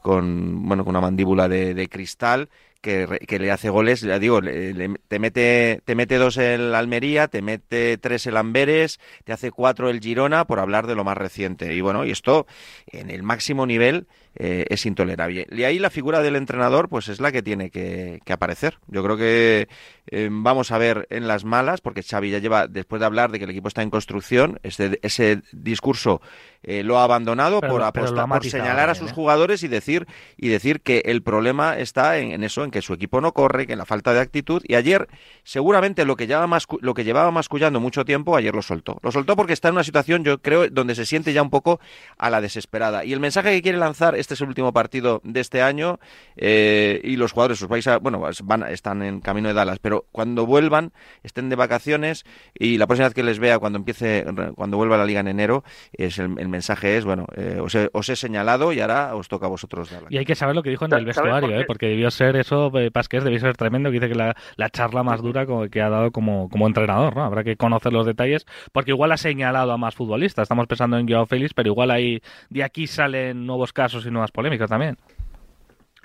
[0.03, 2.49] con bueno con una mandíbula de, de cristal
[2.81, 7.43] que, que le hace goles, digo, le- te mete te mete dos el Almería, te
[7.43, 11.75] mete tres el Amberes, te hace cuatro el Girona, por hablar de lo más reciente.
[11.75, 12.47] Y bueno, y esto
[12.87, 14.07] en el máximo nivel
[14.37, 15.47] eh, es intolerable.
[15.51, 18.79] Y ahí la figura del entrenador, pues es la que tiene que, que aparecer.
[18.87, 19.69] Yo creo que
[20.11, 23.39] eh, vamos a ver en las malas, porque Xavi ya lleva, después de hablar de
[23.39, 26.21] que el equipo está en construcción, ese, ese discurso
[26.63, 30.07] eh, lo ha abandonado Pero- por, apostar- por señalar a sus jugadores y decir
[30.37, 33.67] y decir que el problema está en, en eso, en que su equipo no corre,
[33.67, 34.63] que en la falta de actitud.
[34.67, 35.09] Y ayer,
[35.45, 38.99] seguramente lo que llevaba mascu- lo que llevaba mascullando mucho tiempo, ayer lo soltó.
[39.03, 41.81] Lo soltó porque está en una situación, yo creo, donde se siente ya un poco
[42.19, 43.05] a la desesperada.
[43.05, 45.99] Y el mensaje que quiere lanzar, este es el último partido de este año,
[46.37, 50.07] eh, y los jugadores, os vais a, bueno, van, están en camino de Dallas, pero
[50.13, 50.93] cuando vuelvan,
[51.23, 55.05] estén de vacaciones y la próxima vez que les vea cuando empiece, cuando vuelva la
[55.05, 58.73] liga en enero, es el, el mensaje es, bueno, eh, os, he, os he señalado
[58.73, 60.11] y ahora os toca a vosotros Dallas.
[60.11, 61.61] Y hay que saber lo que dijo en el ¿sabes por vestuario?
[61.61, 61.65] ¿eh?
[61.67, 65.03] porque debió ser eso, eh, Pasqués debió ser tremendo, que dice que la, la charla
[65.03, 67.25] más dura como que ha dado como, como entrenador, ¿no?
[67.25, 70.45] Habrá que conocer los detalles, porque igual ha señalado a más futbolistas.
[70.45, 74.31] Estamos pensando en Joao Félix, pero igual ahí de aquí salen nuevos casos y nuevas
[74.33, 74.97] polémicas también.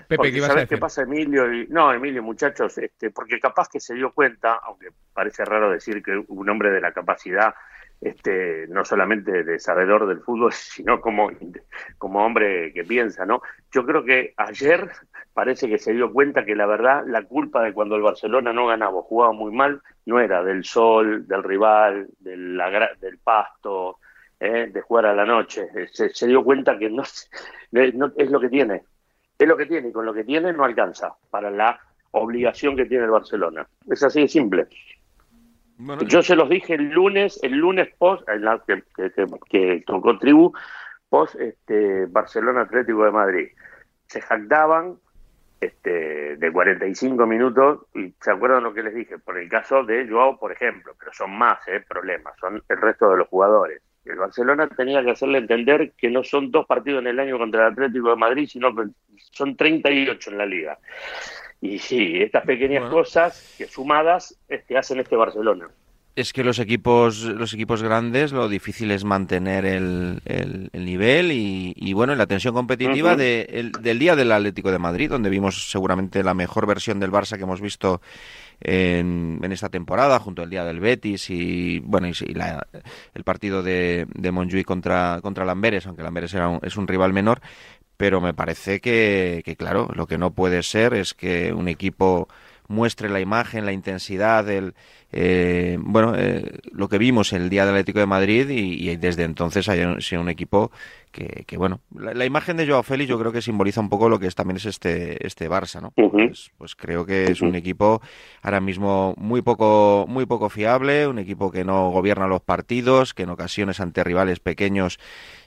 [0.08, 0.80] Pepe, Porque ¿qué ibas a ¿sabes qué decir?
[0.80, 1.52] pasa, Emilio?
[1.52, 6.02] Y- no, Emilio, muchachos, este, porque capaz que se dio cuenta, aunque parece raro decir
[6.02, 7.54] que un hombre de la capacidad,
[8.00, 11.30] este, no solamente de sabedor del fútbol, sino como,
[11.96, 13.40] como hombre que piensa, ¿no?
[13.72, 14.90] Yo creo que ayer
[15.32, 18.66] parece que se dio cuenta que la verdad, la culpa de cuando el Barcelona no
[18.66, 22.60] ganaba jugaba muy mal, no era del sol, del rival, del,
[23.00, 23.98] del pasto,
[24.46, 24.66] ¿eh?
[24.72, 25.68] de jugar a la noche.
[25.92, 27.02] Se, se dio cuenta que no,
[27.72, 28.82] no- es lo que tiene
[29.36, 31.78] es lo que tiene y con lo que tiene no alcanza para la
[32.12, 33.66] obligación que tiene el Barcelona.
[33.90, 34.68] Es así de simple.
[35.76, 39.26] Bueno, Yo se los dije el lunes, el lunes post, en la que, que, que-
[39.50, 40.52] que tocó tribu,
[41.08, 43.48] post este, Barcelona Atlético de Madrid.
[44.06, 44.98] Se jactaban
[45.60, 50.06] este, de 45 minutos y se acuerdan lo que les dije, por el caso de
[50.08, 53.82] Joao, por ejemplo, pero son más eh, problemas, son el resto de los jugadores.
[54.04, 57.66] El Barcelona tenía que hacerle entender que no son dos partidos en el año contra
[57.66, 58.82] el Atlético de Madrid, sino que
[59.32, 60.78] son 38 en la liga.
[61.60, 62.96] Y sí, estas pequeñas Bueno.
[62.96, 65.68] cosas que sumadas este, hacen este Barcelona.
[66.16, 71.32] Es que los equipos, los equipos grandes, lo difícil es mantener el, el- el nivel
[71.32, 73.18] y, y, bueno, la tensión competitiva Ujú.
[73.18, 77.10] de- el- del día del Atlético de Madrid, donde vimos seguramente la mejor versión del
[77.10, 78.00] Barça que hemos visto
[78.60, 82.66] en, en esta temporada, junto al día del Betis y bueno, y, la-
[83.14, 84.32] el partido de, de
[84.64, 87.40] contra, contra Lamberes, aunque Lamberes era un- es un rival menor,
[87.96, 92.28] pero me parece que, que, claro, lo que no puede ser es que un equipo
[92.68, 94.74] muestre la imagen, la intensidad, el,
[95.16, 99.22] eh, bueno, eh, lo que vimos el día del Atlético de Madrid y, y desde
[99.22, 100.72] entonces haya sido un equipo
[101.12, 104.08] que, que, bueno, la, la imagen de Joao Félix yo creo que simboliza un poco
[104.08, 105.92] lo que es, también es este, este Barça, ¿no?
[105.92, 108.02] Pues, pues creo que es un equipo
[108.42, 113.22] ahora mismo muy poco, muy poco fiable, un equipo que no gobierna los partidos, que
[113.22, 114.98] en ocasiones ante rivales pequeños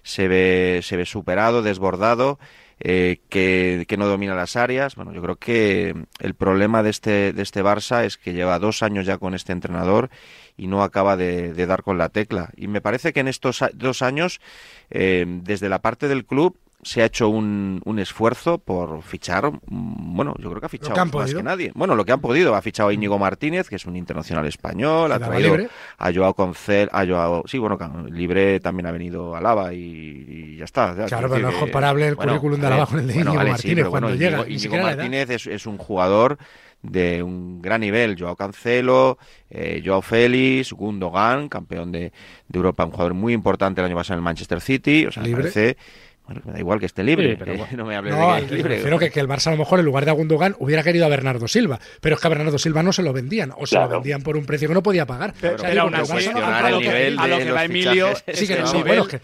[0.01, 2.39] se ve, se ve superado, desbordado,
[2.80, 4.96] eh, que, no domina las áreas.
[4.96, 8.84] Bueno, yo creo que el problema de este, de este Barça es que lleva dos
[8.84, 10.10] años ya con este entrenador
[10.58, 12.52] y no acaba de, dar con la tecla.
[12.56, 14.40] Y me parece que en estos dos años,
[14.90, 20.16] eh, desde la parte del club, se ha hecho un, un esfuerzo por fichar, mm,
[20.16, 21.40] bueno, yo creo que ha fichado que más podido.
[21.40, 21.72] que nadie.
[21.76, 22.56] Bueno, lo que han podido.
[22.56, 25.70] Ha fichado a Íñigo Martínez, que es un internacional español, ha traído libre.
[25.98, 27.78] a Joao Concel, a Joao, sí, bueno,
[28.10, 30.96] libre también ha venido a Lava y, y ya está.
[30.96, 33.14] Ya, Claro, pero no es comparable el currículum de a Alaba ver, con el de
[33.14, 34.78] bueno, Íñigo sí, Martínez pero cuando bueno, llega, Íñigo.
[34.78, 36.38] Martínez es, es un jugador
[36.84, 38.16] de un gran nivel.
[38.18, 39.18] Joao Cancelo,
[39.50, 42.00] eh, Joao Félix, Gundogan, campeón de,
[42.48, 45.06] de Europa, un jugador muy importante el año pasado en el Manchester City.
[45.08, 45.42] O sea, me Libre.
[45.44, 45.78] parece.
[46.28, 47.78] Bueno, me da igual que esté libre, Sí, pero que bueno.
[47.78, 48.74] no me hables No, de que es libre.
[48.76, 51.06] prefiero que, que el Barça a lo mejor en lugar de a Gundogan hubiera querido
[51.06, 53.76] a Bernardo Silva, pero es que a Bernardo Silva no se lo vendían o se
[53.80, 55.34] lo vendían por un precio que no podía pagar.
[55.40, 58.46] Pero- O sea, pero Barça no a lo que- a lo que va Emilio, Sí,
[58.48, 59.22] que no, nivel- bueno, es que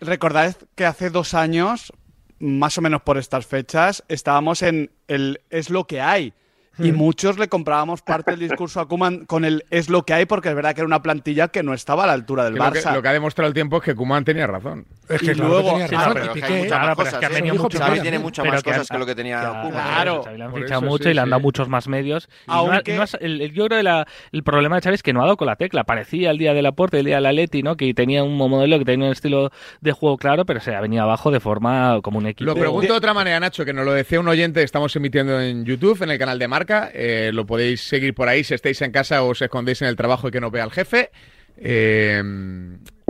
[0.00, 1.92] Recordad que hace dos años,
[2.38, 6.32] más o menos por estas fechas, estábamos en el es lo que hay.
[6.78, 6.96] Y Hmm.
[6.96, 10.50] muchos le comprábamos parte del discurso a Koeman con el es lo que hay, porque
[10.50, 12.72] es verdad que era una plantilla que no estaba a la altura del Que lo,
[12.72, 12.94] que, Barça.
[12.94, 14.84] lo que ha demostrado el tiempo es que Kuman tenía razón.
[15.08, 16.96] es y que claro, luego- tenía Sí, razón, pero y muchas Claro, más pero es
[16.96, 17.18] cosas.
[17.20, 17.32] que ha ¿eh?
[17.40, 19.84] venido mucho Xavi tiene muchas más que cosas que lo que tenía Claro, Koeman.
[19.86, 20.22] Claro.
[20.24, 21.44] Xavi le han fichado eso, mucho sí, y le han dado sí.
[21.44, 22.28] muchos más medios.
[22.46, 25.12] No Aunque- no has- el- yo creo que la- el problema de Xavi es que
[25.12, 25.84] no ha dado con la tecla.
[25.84, 27.76] Parecía el día del aporte, el día del Atleti, ¿no?
[27.76, 29.50] Que tenía un modelo, que tenía un estilo
[29.80, 32.50] de juego claro, pero se ha venido abajo de forma como un equipo.
[32.50, 35.64] Lo pregunto de otra manera, Nacho, que nos lo decía un oyente, estamos emitiendo en
[35.64, 38.92] YouTube, en el canal de Marca, eh, lo podéis seguir por ahí si estáis en
[38.92, 41.10] casa o os escondéis en el trabajo y que no vea el jefe.
[41.58, 42.22] Eh,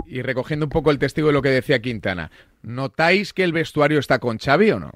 [0.07, 2.31] y recogiendo un poco el testigo de lo que decía Quintana.
[2.61, 4.91] ¿notáis que el vestuario está con Xavi o no?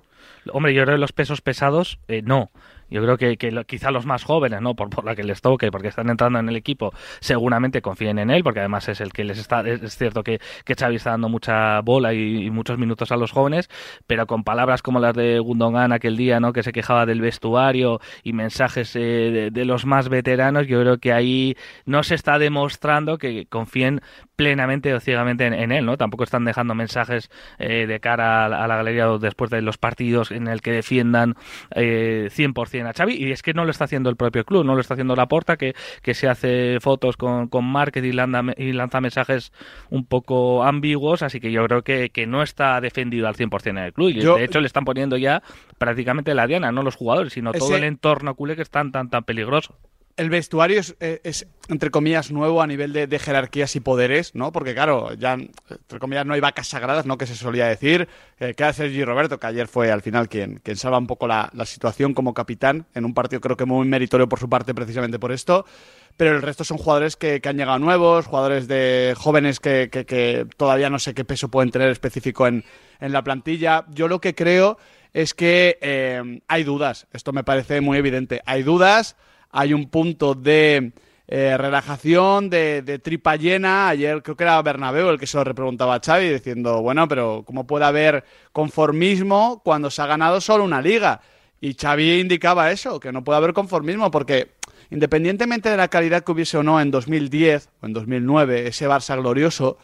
[0.52, 2.52] Hombre, yo creo que los pesos pesados, eh, no.
[2.92, 4.76] Yo creo que, que quizá los más jóvenes, ¿no?
[4.76, 8.30] Por, por la que les toque, porque están entrando en el equipo, seguramente confíen en
[8.30, 9.62] él, porque además es el que les está.
[9.62, 13.70] Es, cierto que, que Xavi está dando mucha bola y, muchos minutos a los jóvenes,
[14.08, 16.52] pero con palabras como las de Gundogan aquel día, ¿no?
[16.52, 21.14] Que se quejaba del vestuario y mensajes eh, de, los más veteranos, yo creo que
[21.14, 21.56] ahí
[21.86, 24.02] no se está demostrando que confíen
[24.36, 25.96] plenamente o ciegamente en, él, ¿no?
[25.96, 30.11] Tampoco están dejando mensajes eh, de cara a a la galería después de los partidos
[30.32, 31.36] en el que defiendan
[31.76, 34.76] eh, 100% a Xavi y es que no lo está haciendo el propio club, no
[34.76, 38.10] lo está haciendo la porta que, que se hace fotos con, con marketing
[38.58, 39.52] y lanza, mensajes
[39.90, 43.78] un poco ambiguos, así que yo creo que, que no está defendido al 100% en
[43.78, 45.42] el club y Yo- de hecho le están poniendo ya
[45.78, 49.10] prácticamente la diana, no los jugadores, sino todo el entorno culé que es tan tan
[49.10, 49.76] tan peligroso.
[50.18, 54.52] El vestuario es, eh, es, entre comillas, nuevo a nivel de, jerarquías y poderes, ¿no?
[54.52, 57.18] Porque, claro, ya, entre comillas, no hay vacas sagradas, ¿no?
[57.18, 58.08] Que se solía decir.
[58.40, 61.50] Eh, queda Sergi Roberto, que ayer fue al final quien, quien salva un poco la,
[61.66, 65.32] situación como capitán en un partido, creo que muy meritorio por su parte, precisamente por
[65.32, 65.66] esto.
[66.18, 70.06] Pero el resto son jugadores que, que han llegado nuevos, jugadores de jóvenes que, que-
[70.06, 72.66] que todavía no sé qué peso pueden tener específico en,
[73.00, 73.86] en la plantilla.
[73.90, 74.78] Yo lo que creo
[75.14, 77.08] es que eh, hay dudas.
[77.14, 78.42] Esto me parece muy evidente.
[78.46, 79.16] Hay dudas
[79.52, 80.94] hay un punto de
[81.28, 83.90] eh, relajación, de, de tripa llena.
[83.90, 87.44] Ayer creo que era Bernabéu el que se lo repreguntaba a Xavi diciendo, bueno, pero
[87.46, 91.22] ¿cómo puede haber conformismo cuando se ha ganado solo una liga?
[91.62, 94.52] Y Xavi indicaba eso, que no puede haber conformismo porque
[94.90, 99.16] independientemente de la calidad que hubiese o no en 2010 o en 2009, ese Barça
[99.16, 99.78] glorioso,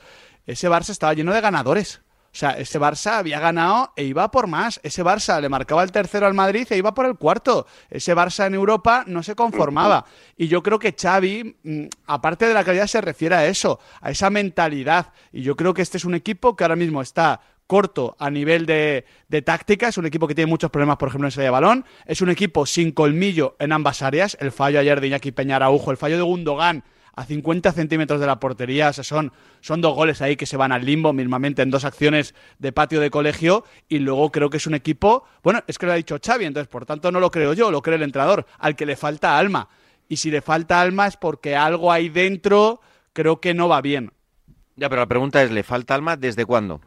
[0.45, 2.01] ese Barça estaba lleno de ganadores.
[2.37, 4.79] O sea, ese Barça había ganado e iba por más.
[4.83, 7.65] Ese Barça le marcaba el tercero al Madrid e iba por el cuarto.
[7.89, 10.05] Ese Barça en Europa no se conformaba.
[10.37, 14.11] Y yo creo que Xavi, mm, aparte de la calidad, se refiere a eso, a
[14.11, 15.13] esa mentalidad.
[15.33, 18.67] Y yo creo que este es un equipo que ahora mismo está corto a nivel
[18.67, 21.51] de, de táctica, es un equipo que tiene muchos problemas, por ejemplo, en salida de
[21.51, 25.55] balón, es un equipo sin colmillo en ambas áreas, el fallo ayer de Iñaki Peña
[25.55, 26.83] Araujo, el fallo de Gundogan
[27.17, 30.55] a 50 centímetros de la portería, o sea, son, son dos goles ahí que se
[30.55, 34.57] van al limbo mismamente en dos acciones de patio de colegio y luego creo que
[34.57, 37.31] es un equipo, bueno, es que lo ha dicho Xavi, entonces por tanto no lo
[37.31, 39.67] creo yo, lo cree el entrenador, al que le falta alma.
[40.07, 42.81] Y si le falta alma es porque algo ahí dentro
[43.13, 44.11] creo que no va bien.
[44.75, 46.81] Ya, pero la pregunta es, ¿le falta alma desde cuándo?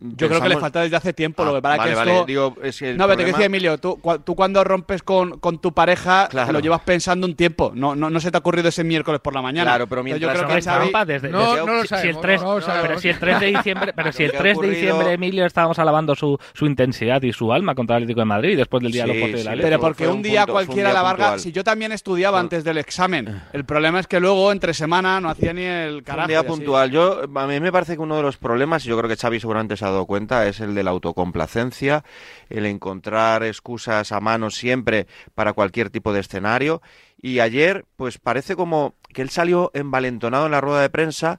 [0.00, 2.12] Yo creo que le falta desde hace tiempo, Ah, lo que pasa vale, que vale.
[2.12, 2.24] esto...
[2.26, 5.58] Digo, es que no, pero te decía Emilio, tú, cua- tú cuando rompes con, con
[5.58, 6.52] tu pareja Claro.
[6.52, 9.34] lo llevas pensando un tiempo, no, no, no se te ha ocurrido ese miércoles por
[9.34, 9.72] la mañana.
[9.72, 11.82] Claro, pero mientras yo No creo que es Xavi- trampa desde, No, desde- no lo
[11.82, 12.86] si- si el sabemos, 3, no lo sabemos.
[12.88, 15.12] pero si el 3 de diciembre, pero si el que ha 3 de ocurrido- diciembre
[15.14, 18.80] Emilio estábamos alabando su, su intensidad y su alma contra el Atlético de Madrid después
[18.82, 19.58] del día de Sí, de la sí.
[19.62, 21.40] Pero porque un un día punto- cualquiera la Varga, puntual.
[21.40, 25.28] si yo también estudiaba antes del examen, el problema es que luego entre semana no
[25.28, 26.26] hacía ni el carajo.
[26.26, 26.90] un día y puntual.
[26.92, 29.40] Yo, a mí me parece que uno de los problemas, y yo creo que Xavi
[29.40, 32.04] seguramente se ha dado cuenta, es el de la autocomplacencia,
[32.48, 36.82] el encontrar excusas a mano siempre para cualquier tipo de escenario.
[37.20, 41.38] Y ayer, pues parece como que él salió envalentonado en la rueda de prensa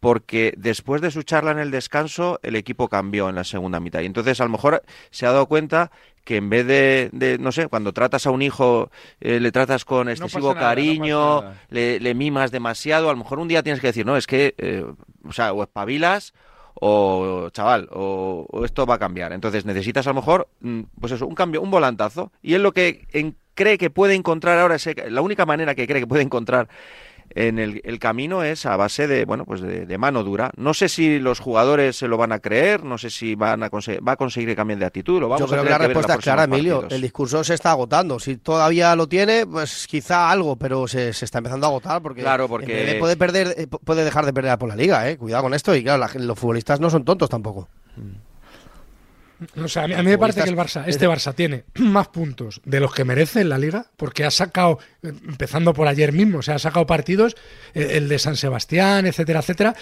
[0.00, 4.00] porque después de su charla en el descanso el equipo cambió en la segunda mitad.
[4.00, 5.90] Y entonces a lo mejor se ha dado cuenta
[6.24, 8.90] que en vez de, de, no sé, cuando tratas a un hijo,
[9.20, 13.48] eh, le tratas con excesivo nada, cariño, le, le mimas demasiado, a lo mejor un
[13.48, 14.84] día tienes que decir, no, es que, eh,
[15.24, 16.34] o sea, o espabilas
[16.80, 19.32] o, chaval, o, esto va a cambiar.
[19.32, 22.32] Entonces necesitas a lo mejor, mm, pues eso, un cambio, un volantazo.
[22.42, 23.06] Y él lo que
[23.54, 26.68] cree que puede encontrar ahora, ese- la única manera que cree que puede encontrar
[27.30, 30.50] en el, el camino es a base de, bueno, pues de, de mano dura.
[30.56, 33.70] No sé si los jugadores se lo van a creer, no sé si van a
[33.70, 35.20] conseguir, va a conseguir que cambien de actitud.
[35.20, 36.76] Lo vamos Yo creo a que la respuesta es clara, Emilio.
[36.80, 36.92] partidos.
[36.94, 38.18] El discurso se está agotando.
[38.18, 42.22] Si todavía lo tiene, pues quizá algo, pero se, se está empezando a agotar porque,
[42.22, 45.16] Claro, porque- en puede perder, eh, puede dejar de perder por la liga, eh.
[45.16, 45.74] Cuidado con esto.
[45.74, 47.68] Y claro, la los futbolistas no son tontos tampoco.
[49.62, 52.08] O sea, a mí, a mí me parece que el Barça, este Barça tiene más
[52.08, 56.12] puntos de los que merece en la liga, porque ha sacado, eh, empezando por ayer
[56.12, 57.36] mismo, o sea, ha sacado partidos,
[57.74, 59.76] eh, el de San Sebastián, etcétera, etcétera,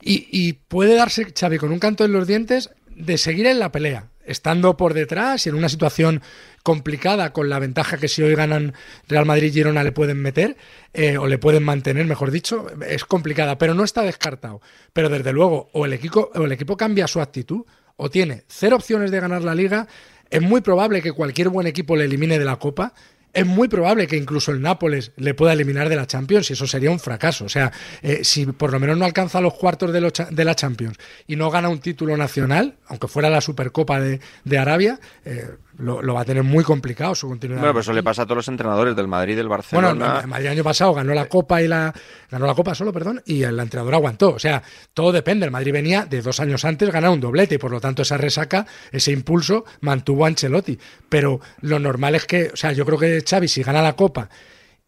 [0.00, 3.72] y, y puede darse Xavi con un canto en los dientes de seguir en la
[3.72, 6.20] pelea, estando por detrás y en una situación
[6.62, 8.74] complicada con la ventaja que si hoy ganan
[9.08, 10.56] Real Madrid y Girona le pueden meter,
[10.92, 14.60] eh, o le pueden mantener, mejor dicho, es complicada, pero no está descartado.
[14.92, 17.64] Pero desde luego, o el equipo, o el equipo cambia su actitud,
[17.98, 19.86] o tiene cero opciones de ganar la liga,
[20.30, 22.94] es muy probable que cualquier buen equipo le elimine de la Copa,
[23.32, 26.66] es muy probable que incluso el Nápoles le pueda eliminar de la Champions y eso
[26.66, 27.44] sería un fracaso.
[27.44, 27.70] O sea,
[28.02, 30.96] eh, si por lo menos no alcanza los cuartos de, de la Champions
[31.26, 36.02] y no gana un título nacional, aunque fuera la Supercopa de, de Arabia, eh, lo,
[36.02, 37.60] lo va a tener muy complicado su continuidad.
[37.60, 39.88] Bueno, pues eso le pasa a todos los entrenadores del Madrid y del Barcelona.
[39.88, 41.94] Bueno, el Madrid el año pasado ganó la Copa y la
[42.30, 44.30] ganó la Copa solo, perdón, y el entrenador aguantó.
[44.30, 44.62] O sea,
[44.92, 45.46] todo depende.
[45.46, 48.16] El Madrid venía de dos años antes ganar un doblete y por lo tanto esa
[48.16, 50.78] resaca, ese impulso mantuvo a Ancelotti.
[51.08, 54.28] Pero lo normal es que, o sea, yo creo que Xavi si gana la Copa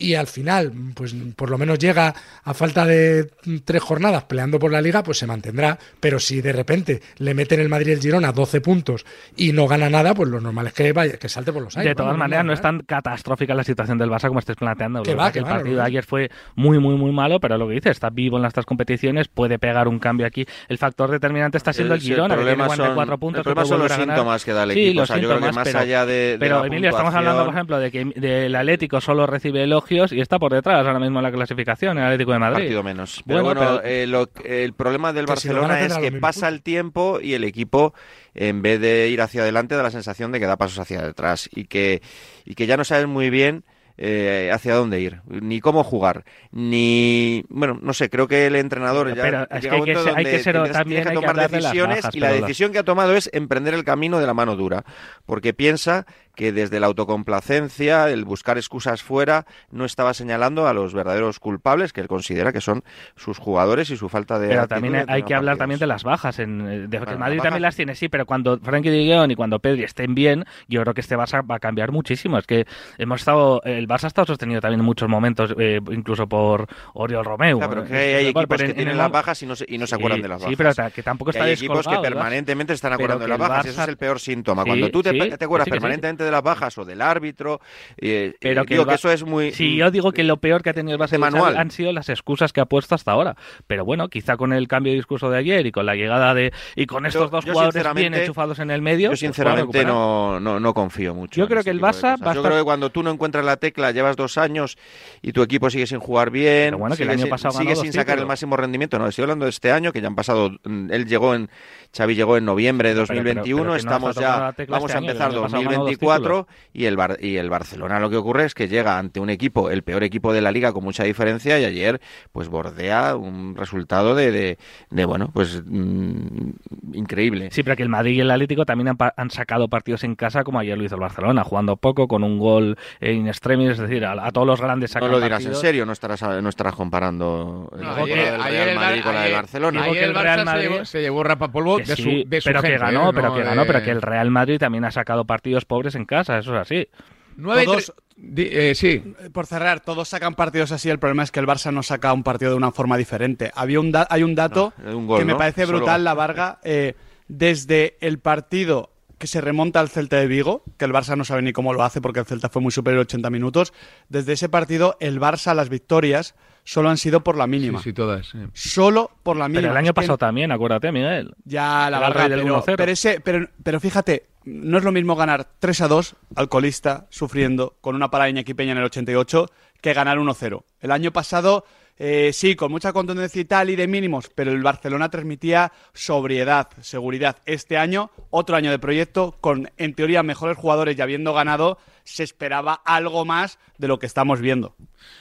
[0.01, 3.31] y al final, pues por lo menos llega a falta de
[3.65, 5.79] tres jornadas peleando por la liga, pues se mantendrá.
[6.01, 9.05] Pero si de repente le meten el Madrid y el Girona 12 puntos
[9.37, 11.91] y no gana nada, pues lo normal es que, vaya, que salte por los aires.
[11.91, 12.55] De todas Vamos, maneras, no normal.
[12.55, 15.03] es tan catastrófica la situación del Barça como estés planteando.
[15.03, 17.69] Que va, que el va, partido de ayer fue muy, muy, muy malo, pero lo
[17.69, 20.47] que dice, está vivo en las tres competiciones, puede pegar un cambio aquí.
[20.69, 23.39] El factor determinante está siendo el, Sí, el Girona, que tiene problema 44 son- puntos.
[23.39, 24.99] el problema que son los síntomas que da el Sí, equipo.
[24.99, 26.89] O los sea, yo creo que síntomas, más pero- allá de- de Pero, la Emilio,
[26.91, 30.87] estamos hablando, por ejemplo, de que del Atlético solo recibe elogios y está por detrás
[30.87, 32.63] ahora mismo en la clasificación, el Atlético de Madrid.
[32.65, 33.23] partido menos.
[33.27, 36.49] Pero Bueno, bueno, pero- eh, lo- el problema del Que si Barcelona es que pasa
[36.49, 37.93] el tiempo y el equipo,
[38.35, 41.49] en vez de ir hacia adelante, da la sensación de que da pasos hacia detrás
[41.53, 42.03] y que,
[42.45, 43.65] y que ya no saben muy bien
[44.03, 47.45] eh, hacia dónde ir, ni cómo jugar, ni...
[47.51, 50.25] Bueno, no sé, creo que el entrenador ya Pero es llega que hay que hay
[50.25, 53.15] que ser- tienes- también tienes que tomar decisiones bajas, y la decisión que ha tomado
[53.15, 54.85] es emprender el camino de la mano dura,
[55.27, 60.95] porque piensa que desde la autocomplacencia, el buscar excusas fuera, no estaba señalando a los
[60.95, 62.83] verdaderos culpables que él considera que son
[63.17, 64.49] sus jugadores y su falta de.
[64.49, 65.59] Pero también hay que hablar partidos.
[65.59, 66.39] también de las bajas.
[66.39, 69.37] En, eh, de, el Madrid también las tiene, sí, pero cuando Frankie de Guion y
[69.37, 72.39] cuando Pedri estén bien, yo creo que este Barça va a cambiar muchísimo.
[72.39, 76.27] Es que hemos estado, el Barça ha estado sostenido también en muchos momentos, eh, incluso
[76.27, 77.59] por Oriol Romeu.
[77.59, 79.43] Claro, pero eh, que hay, hay pero equipos en- que en tienen el las bajas
[79.43, 80.51] y no se, y no se Sí, acuerdan de las bajas.
[80.51, 83.39] Sí, pero que tampoco Que está hay equipos que permanentemente están Pero acordando de las
[83.39, 83.67] bajas.
[83.67, 84.63] Ese Barça- es el peor síntoma.
[84.63, 87.61] Sí, Cuando tú te, sí, te acuerdas permanentemente de las bajas o del árbitro,
[87.99, 89.53] eh, Pero eh, que digo que eso es muy...
[89.53, 91.57] Sí, yo digo que lo peor que ha tenido el Barça manual.
[91.57, 93.37] han sido las excusas que ha puesto hasta ahora.
[93.67, 96.53] Pero bueno, quizá con el cambio de discurso de ayer y con la llegada de
[96.77, 99.85] y con estos Yo- dos yo jugadores bien enchufados en el medio, Yo pues sinceramente
[99.85, 101.37] no, no, no confío mucho.
[101.39, 103.91] Yo en creo que el Barça Yo creo que cuando tú no encuentras la tecla,
[103.93, 104.77] llevas dos años
[105.23, 107.93] y tu equipo sigue sin jugar bien, Pero bueno, que el año pasado sigue sin
[107.93, 108.99] sacar el máximo rendimiento.
[108.99, 110.51] No, estoy hablando de este año, que ya han pasado.
[110.65, 111.49] mm, Él llegó en.
[111.97, 113.63] Xavi llegó en noviembre de Pero- pero- 2021.
[113.63, 114.55] pero no estamos ya.
[114.69, 117.51] Vamos este a el empezar año pasado ganó dos 2024 y el, Bar- y el
[117.51, 120.53] Barcelona lo que ocurre es que llega ante un equipo, el peor equipo de la
[120.53, 122.01] liga con mucha diferencia y ayer
[122.31, 124.59] pues bordea un resultado de, de,
[124.91, 126.51] de, bueno, pues mm,
[126.93, 127.49] increíble.
[127.51, 130.45] Sí, pero que el Madrid y el Atlético también han, han sacado partidos en casa,
[130.45, 134.05] como ayer lo hizo el Barcelona, jugando poco, con un gol in extremis, es decir,
[134.05, 137.71] a, a todos los grandes No lo dirás en serio, no estarás, no estarás comparando
[137.75, 139.81] el No, ayer- del Real el Bar- Madrid con la del Barcelona.
[139.83, 142.03] Digo Ayer que el el Barça Real se llevó, se llevó rapapolvo Que de, sí,
[142.03, 143.13] su, de su pero que ganó, ¿eh?
[143.15, 146.05] pero No que ganó, pero que el Real Madrid también ha sacado partidos pobres en
[146.07, 146.89] casa, eso es así.
[147.37, 147.93] Nueve Todos-
[148.37, 149.03] eh, sí,
[149.33, 150.91] Por cerrar, todos sacan partidos así.
[150.91, 153.51] El problema es que el Barça no saca un partido de una forma diferente.
[153.55, 156.13] Había un da- hay un dato No, un gol, que me parece Solo- brutal, la
[156.15, 156.59] Varga.
[156.63, 156.95] eh,
[157.29, 158.91] desde el partido
[159.21, 161.83] que se remonta al Celta de Vigo, que el Barça no sabe ni cómo lo
[161.85, 163.73] hace porque el Celta fue muy superior 80 minutos.
[164.09, 167.83] Desde ese partido, el Barça, las victorias solo han sido por la mínima.
[167.83, 168.27] sí, todas.
[168.29, 168.39] sí.
[168.55, 169.61] Solo por la mínima.
[169.61, 171.35] Pero el año Es que pasado también, acuérdate, Miguel.
[171.45, 172.75] Ya, la del pero, 1-0.
[172.77, 177.77] pero, ese, pero, pero fíjate, no es lo mismo ganar 3 a 2, alcoholista, sufriendo,
[177.83, 179.47] con una parada de Iñaki Peña en el 88,
[179.83, 180.63] que ganar 1-0.
[180.81, 181.67] El año pasado,
[182.03, 186.69] eh, sí, con mucha contundencia y tal y de mínimos, pero el Barcelona transmitía sobriedad,
[186.81, 187.37] seguridad.
[187.45, 192.23] Este año, otro año de proyecto, con en teoría mejores jugadores y habiendo ganado, se
[192.23, 194.75] esperaba algo más de lo que estamos viendo.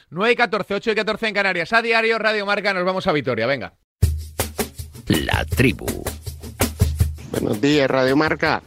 [0.10, 1.74] 9 y 14, 8 y 14 en Canarias.
[1.74, 3.74] A diario, Radio Marca, nos vamos a Vitoria, venga.
[5.08, 5.86] La tribu.
[7.32, 8.64] Buenos días, Radio Marca.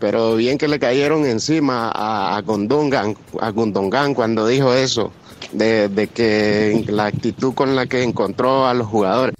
[0.00, 5.12] Pero bien que le cayeron encima a, a Gundogan, a Gundogan cuando dijo eso,
[5.54, 9.34] de, de que la actitud con la que encontró a los jugadores.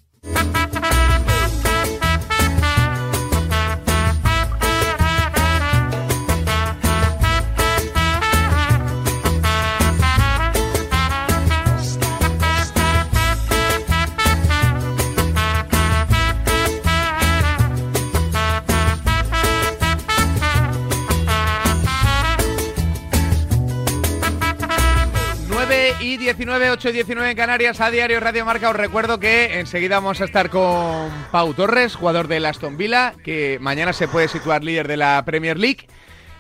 [26.55, 28.71] 19, 8 y 19 en Canarias, a diario Radio Marca.
[28.71, 33.59] Os recuerdo que enseguida vamos a estar con Pau Torres, jugador del Aston Villa, que
[33.61, 35.89] mañana se puede situar líder de la Premier League.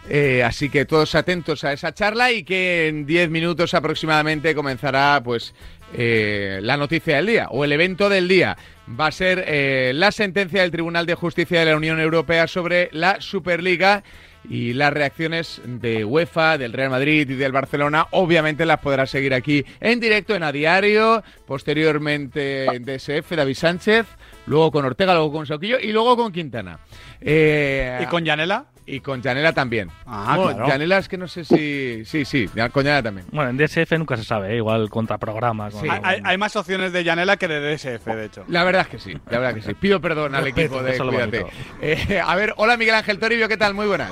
[0.08, 5.20] Eh, así que todos atentos a esa charla y que en 10 minutos aproximadamente comenzará
[5.24, 5.52] pues
[5.94, 8.56] eh, la noticia del día o el evento del día.
[8.88, 12.88] Va a ser eh, la sentencia del Tribunal de Justicia de la Unión Europea sobre
[12.92, 14.04] la Superliga
[14.48, 19.34] y las reacciones de UEFA, del Real Madrid y del Barcelona, obviamente las podrás seguir
[19.34, 24.06] aquí en directo en A Diario, posteriormente en DSF, David Sánchez,
[24.46, 26.78] luego con Ortega, luego con Sauquillo y luego con Quintana.
[27.20, 28.66] Eh, ¿Y con Yanela?
[28.86, 29.90] Y con Janela también.
[30.04, 30.68] Ah, Bueno, claro.
[30.72, 32.04] Janela es que no sé si...
[32.04, 33.26] Sí, sí, con Janela también.
[33.32, 34.56] Bueno, en DSF nunca se sabe, ¿eh?
[34.56, 35.74] igual contra programas.
[35.82, 38.44] Hay, hay- hay más opciones de Yanela que de DSF, de hecho.
[38.48, 39.72] La verdad es que sí, la verdad que sí.
[39.74, 41.46] Pido perdón al equipo de Cuídate.
[41.80, 43.72] Eh, a ver, hola Miguel Ángel Toribio, ¿qué tal?
[43.72, 44.10] Muy buenas.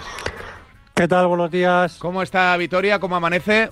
[0.95, 1.27] ¿Qué tal?
[1.27, 1.97] Buenos días.
[1.99, 2.99] ¿Cómo está Vitoria?
[2.99, 3.69] ¿Cómo amanece?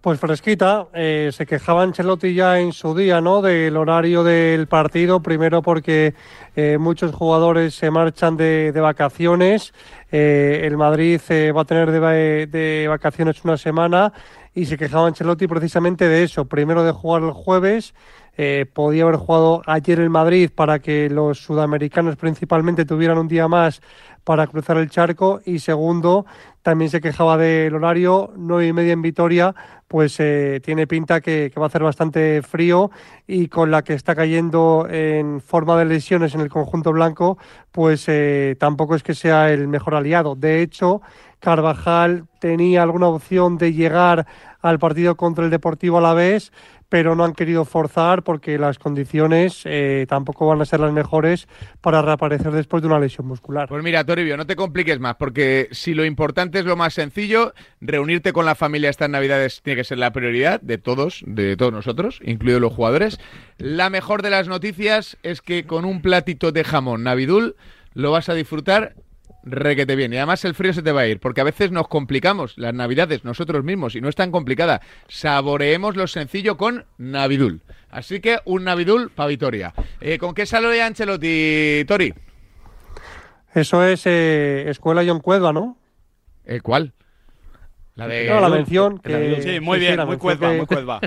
[0.00, 0.86] Pues fresquita.
[0.94, 3.42] Eh, se quejaba Ancelotti ya en su día, ¿no?
[3.42, 5.20] Del horario del partido.
[5.20, 6.14] Primero porque
[6.54, 9.74] eh, muchos jugadores se marchan de, de vacaciones.
[10.12, 11.20] Eh, el Madrid
[11.52, 14.12] va a tener de, de vacaciones una semana
[14.54, 16.44] y se quejaba Ancelotti precisamente de eso.
[16.44, 17.92] Primero de jugar el jueves.
[18.40, 23.48] Eh, podía haber jugado ayer el Madrid para que los sudamericanos principalmente tuvieran un día
[23.48, 23.82] más
[24.22, 26.24] para cruzar el charco y segundo
[26.62, 29.56] también se quejaba del horario nueve y media en Vitoria
[29.88, 32.92] pues eh, tiene pinta que, va a hacer bastante frío
[33.26, 37.38] y con la que está cayendo en forma de lesiones en el conjunto blanco
[37.72, 40.36] pues eh, tampoco es que sea el mejor aliado.
[40.36, 41.02] De hecho
[41.40, 44.26] Carvajal tenía alguna opción de llegar
[44.60, 46.52] al partido contra el Deportivo Alavés
[46.88, 51.48] pero no han querido forzar porque las condiciones eh, tampoco van a ser las mejores
[51.80, 53.68] para reaparecer después de una lesión muscular.
[53.68, 57.52] Pues mira, Toribio, no te compliques más, porque si lo importante es lo más sencillo,
[57.80, 61.72] reunirte con la familia estas navidades tiene que ser la prioridad de todos, de todos
[61.72, 63.20] nosotros, incluidos los jugadores.
[63.58, 67.56] La mejor de las noticias es que con un platito de jamón Navidul
[67.94, 68.94] lo vas a disfrutar
[69.42, 70.12] requete bien.
[70.12, 72.74] Y además el frío se te va a ir, porque a veces nos complicamos las
[72.74, 74.80] navidades nosotros mismos y no es tan complicada.
[75.08, 77.62] Saboreemos lo sencillo con Navidul.
[77.90, 79.72] Así que un Navidul para Vitoria.
[80.00, 82.12] Eh, ¿Con qué sale Ancelotti, Tori?
[83.54, 85.78] Eso es eh, Escuela John Cuedva, ¿no?
[86.44, 86.92] ¿Eh, ¿Cuál?
[87.94, 88.28] La de...
[88.28, 89.00] No, la mención.
[89.04, 91.00] la Que, de- Sí, muy bien, muy que- muy Cuedva.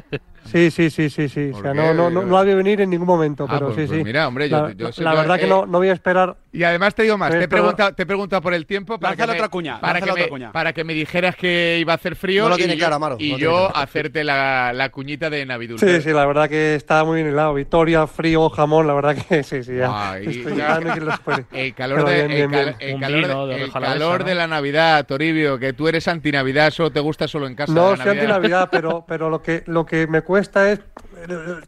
[0.45, 1.51] Sí, sí, sí, sí, sí.
[1.53, 3.67] O sea, ¿Por no, no, no, no la a venir en ningún momento, Ah, pero
[3.67, 4.03] pues- sí, pues sí.
[4.03, 6.35] mira, hombre, yo- la, yo la que- verdad que eh, no, no voy a esperar.
[6.53, 8.99] Y además te digo más, Sí, te he, preguntado, te he preguntado por el tiempo
[8.99, 10.51] para, que me, otra cuña, para, que me, otra cuña.
[10.51, 12.95] para que me dijeras que iba a hacer frío No lo y tiene yo, claro,
[12.95, 15.79] Amaro, y no lo tiene yo hacerte la, la cuñita de Navidul.
[15.79, 17.53] Sí, sí, la verdad que está muy bien helado.
[17.53, 19.75] Victoria, frío, jamón, la verdad que sí, sí.
[19.77, 20.11] Ya.
[20.11, 21.11] Ay, Estoy lo.
[21.53, 22.89] El calor, de, bien, bien, el cal- bien.
[22.89, 24.25] el Un calor, de el calor ¿no?
[24.25, 27.71] de la Navidad, Toribio, que tú eres anti-Navidad, solo te gusta solo en casa.
[27.71, 30.79] No soy anti-Navidad, pero, pero lo, que, lo que me cuesta es.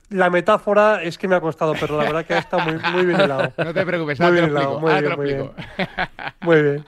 [0.09, 3.19] La metáfora es que me ha costado, pero la verdad que está muy, muy bien
[3.21, 3.51] helado.
[3.57, 4.81] No te preocupes, Muy te bien lo helado, explico.
[4.81, 6.35] muy te bien, lo muy explico.
[6.41, 6.85] Muy bien.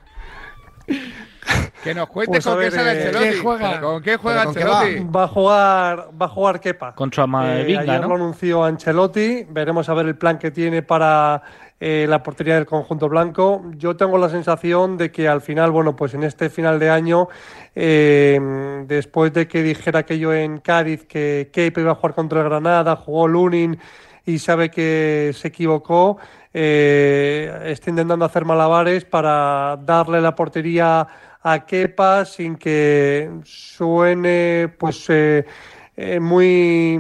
[1.83, 3.29] Que nos cuente Pues a con qué sale eh, Ancelotti.
[3.29, 3.81] ¿qué juega?
[3.81, 5.11] ¿Con qué juega ¿Pero con qué Ancelotti?
[5.15, 6.95] Va a jugar, va a jugar Kepa.
[6.95, 8.07] Con su ama Eh, ayer ¿no?
[8.07, 9.45] lo anunció Ancelotti.
[9.49, 11.43] Veremos a ver el plan que tiene para
[11.79, 13.63] eh, la portería del conjunto blanco.
[13.77, 17.27] Yo tengo la sensación de que al final, bueno, pues en este final de año,
[17.75, 18.39] eh,
[18.87, 22.95] después de que dijera aquello en Cádiz que Kepa iba a jugar contra el Granada,
[22.95, 23.77] jugó Lunin
[24.25, 26.17] y sabe que se equivocó,
[26.53, 31.07] eh, está intentando hacer malabares para darle la portería
[31.43, 35.45] a Kepa sin que suene pues eh,
[36.19, 36.99] muy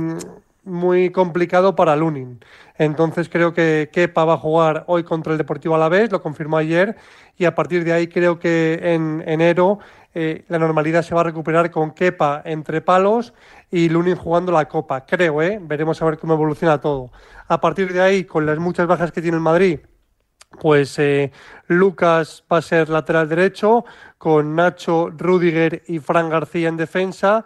[0.65, 2.43] muy complicado para Lunin.
[2.77, 6.95] Entonces creo que Kepa va a jugar hoy contra el Deportivo Alavés, lo confirmó ayer,
[7.37, 9.79] y a partir de ahí creo que en enero
[10.13, 13.33] eh, la normalidad se va a recuperar con Kepa entre palos
[13.69, 15.05] y Lunin jugando la Copa.
[15.05, 15.59] Creo, ¿eh?
[15.61, 17.11] Veremos a ver cómo evoluciona todo.
[17.47, 19.79] A partir de ahí, con las muchas bajas que tiene el Madrid,
[20.59, 21.31] pues eh,
[21.67, 23.85] Lucas va a ser lateral derecho,
[24.17, 27.45] con Nacho, Rudiger y Fran García en defensa.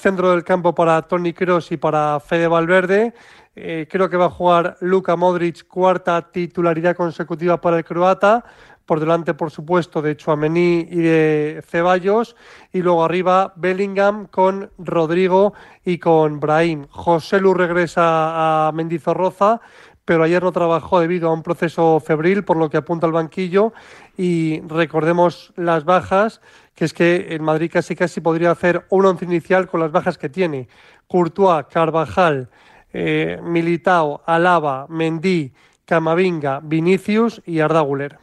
[0.00, 3.12] Centro del campo para Tony Kroos y para Fede Valverde.
[3.54, 8.42] Eh, creo que va a jugar Luka Modric, cuarta titularidad consecutiva para el croata.
[8.86, 12.34] Por delante, por supuesto, de Chuamení y de Ceballos.
[12.72, 15.52] Y luego arriba Bellingham con Rodrigo
[15.84, 16.86] y con Brahim.
[16.88, 19.60] José Lu regresa a Mendizorroza
[20.10, 23.72] pero ayer no trabajó debido a un proceso febril, por lo que apunta al banquillo.
[24.16, 26.40] Y recordemos las bajas,
[26.80, 30.16] que es que el Madrid casi casi podría hacer un once inicial con las bajas
[30.16, 30.66] que tiene.
[31.06, 32.48] Courtois, Carvajal,
[32.94, 35.52] eh, Militao, Alaba, Mendy,
[35.84, 38.16] Camavinga, Vinicius y Arda Güler.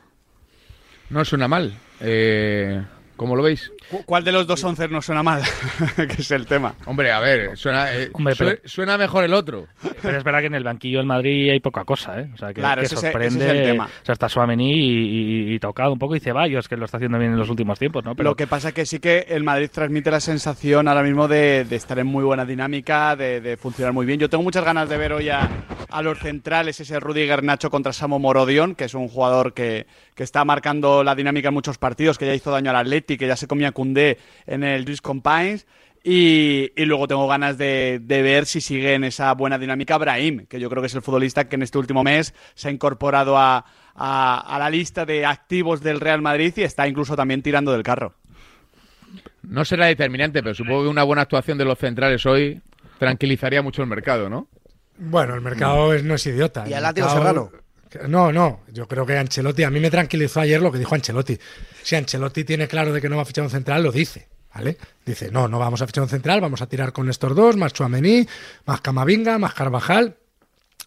[1.12, 1.78] No suena mal.
[2.00, 2.84] Eh,
[3.18, 3.72] ¿Cómo lo veis?
[3.92, 5.42] ¿Cu- ¿Cuál de los dos once no suena mal?
[5.96, 6.76] que es el tema.
[6.86, 9.66] Hombre, a ver, suena, eh, Hombre, sue- pero- suena mejor el otro.
[10.02, 12.30] Pero es verdad que en el banquillo del Madrid hay poca cosa, ¿eh?
[12.34, 13.50] O sea, que, Claro, que ese es- ese es sorprende.
[13.50, 13.86] el tema.
[13.86, 16.98] O sea, está Suamení y, y- y tocado un poco y Ceballos, que lo está
[16.98, 18.16] haciendo bien en los últimos tiempos, ¿no?
[18.16, 21.66] Pero Lo que pasa que sí que el Madrid transmite la sensación ahora mismo de,
[21.66, 24.20] de estar en muy buena dinámica, de, de funcionar muy bien.
[24.20, 25.50] Yo tengo muchas ganas de ver hoy a,
[25.90, 30.24] a los centrales, ese Rudiger Nacho contra Samo Morodion, que es un jugador que, que
[30.24, 33.36] está marcando la dinámica en muchos partidos, que ya hizo daño al Atleti, que ya
[33.36, 35.66] se comía Cundé en el Luis Compines.
[36.04, 40.46] Y, y luego tengo ganas de, de ver si sigue en esa buena dinámica Brahim,
[40.46, 43.38] que yo creo que es el futbolista que en este último mes se ha incorporado
[43.38, 47.74] a, a- a la lista de activos del Real Madrid y está incluso también tirando
[47.74, 48.14] del carro.
[49.42, 52.62] No será determinante, pero supongo que una buena actuación de los centrales hoy
[53.00, 54.48] tranquilizaría mucho el mercado, ¿no?
[54.98, 56.64] Bueno, el mercado es- no es idiota.
[56.66, 57.52] ¿Y El al látigo mercado- Serrano?
[58.10, 61.40] No, no, yo creo que Ancelotti, a mí me tranquilizó ayer lo que dijo Ancelotti.
[61.84, 64.78] Si Ancelotti tiene claro de que no va a fichar un central, lo dice, ¿vale?
[65.06, 67.72] Dice, no, no vamos a fichar un central, vamos a tirar con estos dos, más
[67.74, 68.28] Chuamení,
[68.66, 70.18] más Camavinga, más Carvajal,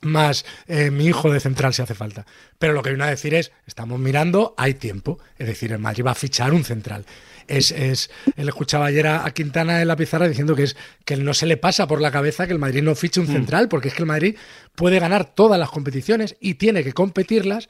[0.03, 2.27] más eh, mi hijo de central si hace falta.
[2.59, 5.19] Pero lo que viene a decir es, estamos mirando, hay tiempo.
[5.39, 7.05] Es decir, el Madrid va a fichar un central.
[7.51, 11.17] Es, es, él escuchaba ayer a, a Quintana en la pizarra diciendo que es que
[11.17, 13.89] no se le pasa por la cabeza que el Madrid no fiche un central, porque
[13.89, 14.37] es que el Madrid
[14.75, 17.69] puede ganar todas las competiciones y tiene que competirlas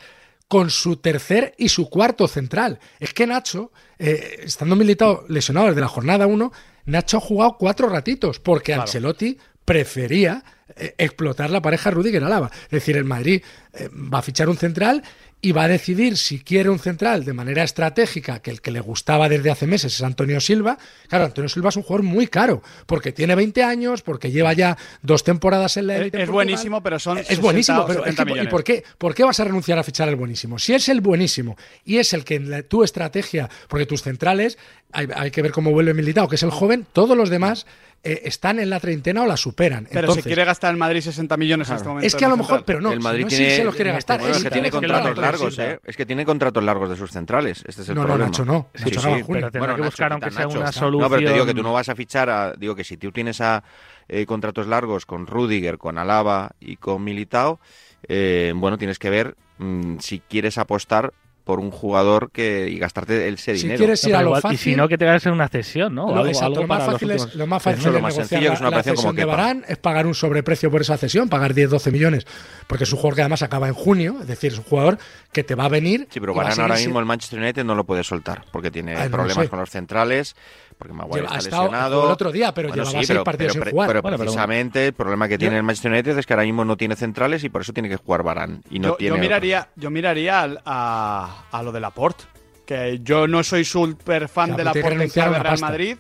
[0.51, 2.81] con su tercer y su cuarto central.
[2.99, 3.71] Es que Nacho,
[4.01, 6.53] eh, estando militado lesionado desde la jornada 1,
[6.87, 10.43] Nacho ha jugado cuatro ratitos, porque Ancelotti prefería
[10.75, 12.51] eh, explotar la pareja Rudiger-Alaba.
[12.65, 15.05] Es decir, el Madrid eh, va a fichar un central
[15.43, 18.81] y va a decidir si quiere un central de manera estratégica, que el que le
[18.81, 20.77] gustaba desde hace meses es Antonio Silva.
[21.09, 24.77] Claro, Antonio Silva es un jugador muy caro, porque tiene 20 años, porque lleva ya
[25.01, 28.35] dos temporadas en la élite es buenísimo, pero son Es 60 buenísimo, pero es 70
[28.35, 30.59] que- ¿y por qué, por qué vas a renunciar a fichar al buenísimo?
[30.59, 34.59] Si es el buenísimo y es el que en la- tu estrategia, porque tus centrales,
[34.93, 37.67] hay, hay que ver cómo vuelve Militao, que es el joven, todos los demás
[38.03, 39.85] eh, están en la treintena o la superan.
[39.89, 42.07] Pero Entonces, si quiere gastar el Madrid 60 millones en este momento.
[42.07, 43.75] es que a lo mejor, pero no, el Madrid no es tiene, si se los
[43.75, 45.59] quiere gastar, bueno, es es que tiene contratos largos.
[45.59, 45.81] ¿eh?
[45.85, 47.63] Es que tiene contratos largos de sus centrales.
[47.67, 48.31] Este es el No, no, problema.
[48.31, 48.69] Nacho no.
[48.75, 49.09] Sí, Nacho sí.
[49.29, 50.89] Pero tendrá que Nacho, buscar, quita aunque sea Nacho.
[50.89, 51.47] una No, pero te digo solución.
[51.47, 52.53] que tú no vas a fichar a.
[52.55, 53.63] Digo que si tú tienes a
[54.09, 57.61] eh, contratos largos con Rudiger, con Alaba y con Militao,
[58.09, 61.13] eh, bueno, tienes que ver mm, si quieres apostar
[61.45, 63.79] por un jugador que y gastarte ese Si dinero.
[63.79, 65.33] quieres ir No, a lo igual- fácil, y si no, que te va a ser
[65.33, 66.07] una cesión, ¿no?
[66.09, 68.15] Lo, algo- exacto, algo lo más fácil es, lo más fácil es lo es más
[68.15, 69.25] sencillo, una la operación como cesión de.
[69.25, 72.27] Varane, es pagar un sobreprecio por esa cesión, pagar 10-12 millones,
[72.67, 74.99] porque es un jugador que además acaba en junio, es decir, es un jugador
[75.33, 76.07] que te va a venir.
[76.11, 78.99] Sí, pero seguir ahora mismo el Manchester United no lo puede soltar porque tiene Ay,
[78.99, 79.49] no lo problemas sé.
[79.51, 80.37] con los centrales,
[80.81, 82.05] porque Maguire Lleva- está estado- lesionado.
[82.07, 83.89] el otro día, pero Bueno, llevaba sí, seis pero, partidos pero, sin jugar.
[83.89, 86.45] pero Bueno, pero precisamente el problema que tiene Yo- el Manchester United es que ahora
[86.45, 89.17] mismo no tiene centrales y por eso tiene que jugar Varane y no yo, tiene
[89.17, 92.25] yo miraría, yo miraría al- a, a lo de Laporte.
[92.67, 95.67] Que yo no soy súper fan O sea, de Laporte en Real pasta.
[95.67, 95.97] Madrid,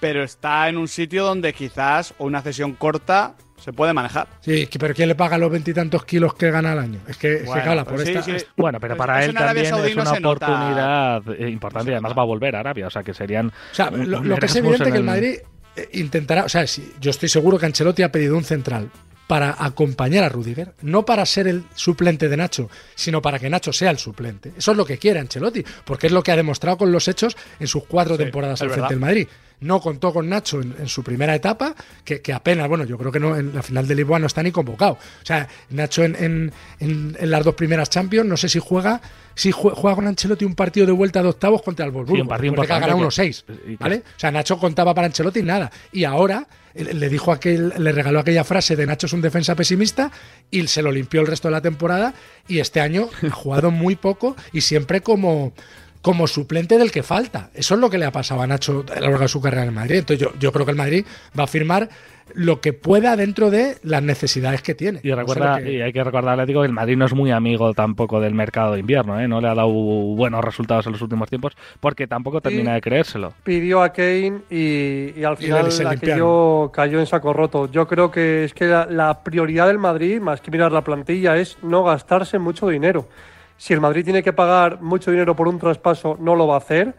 [0.00, 3.34] pero está en un sitio donde quizás una cesión corta
[3.66, 4.28] se puede manejar.
[4.40, 7.00] Sí, pero ¿quién le paga los veintitantos kilos que gana al año?
[7.08, 8.46] Es que, Bueno, claro, pero por sí, esta- sí.
[8.56, 10.46] Bueno, pero Pues para él también Saudí es no una se nota.
[10.46, 13.48] oportunidad importante y además va a volver a Arabia, o sea que serían.
[13.48, 15.38] O sea, un- lo, que es evidente en que el Madrid
[15.76, 18.88] eh, intentará, o sea, si- yo estoy seguro que Ancelotti ha pedido un central
[19.26, 23.72] para acompañar a Rudiger, no para ser el suplente de Nacho, sino para que Nacho
[23.72, 24.52] sea el suplente.
[24.56, 27.36] Eso es lo que quiere Ancelotti, porque es lo que ha demostrado con los hechos
[27.58, 29.26] en sus cuatro temporadas al frente del Madrid.
[29.60, 33.10] No contó con Nacho en, en su primera etapa, que, que apenas, bueno, yo creo
[33.10, 34.92] que no, en la final de Lisboa no está ni convocado.
[34.92, 39.00] O sea, Nacho en, en- las dos primeras Champions, no sé si juega,
[39.34, 42.22] si jue- juega con Ancelotti un partido de vuelta de octavos contra el Wolfsburgo, Sí,
[42.22, 43.96] un partido porque ha ganado que- 1-6, y que- ¿vale?
[44.16, 45.70] O sea, Nacho contaba para Ancelotti nada.
[45.90, 50.10] Y ahora le dijo aquel, le regaló aquella frase de Nacho es un defensa pesimista
[50.50, 52.12] y se lo limpió el resto de la temporada.
[52.46, 55.54] Y este año ha jugado muy poco y siempre como,
[56.02, 57.50] como suplente del que falta.
[57.54, 59.62] Eso es lo que le ha pasado a Nacho a lo largo de su carrera
[59.62, 59.96] en el Madrid.
[59.96, 61.04] Entonces yo, yo creo que el Madrid
[61.38, 61.88] va a firmar
[62.34, 64.98] lo que pueda dentro de las necesidades que tiene.
[65.04, 67.72] Y recuerda, que- y hay que recordar, Atlético, que el Madrid no es muy amigo
[67.72, 69.28] tampoco del mercado de invierno, ¿eh?
[69.28, 73.32] No le ha dado buenos resultados en los últimos tiempos porque tampoco termina de creérselo.
[73.44, 77.70] pidió a Kane y, y al Y final se aquello cayó en saco roto.
[77.70, 81.36] Yo creo que es que la, la prioridad del Madrid, más que mirar la plantilla,
[81.36, 83.08] es no gastarse mucho dinero.
[83.56, 86.58] Si el Madrid tiene que pagar mucho dinero por un traspaso, no lo va a
[86.58, 86.94] hacer.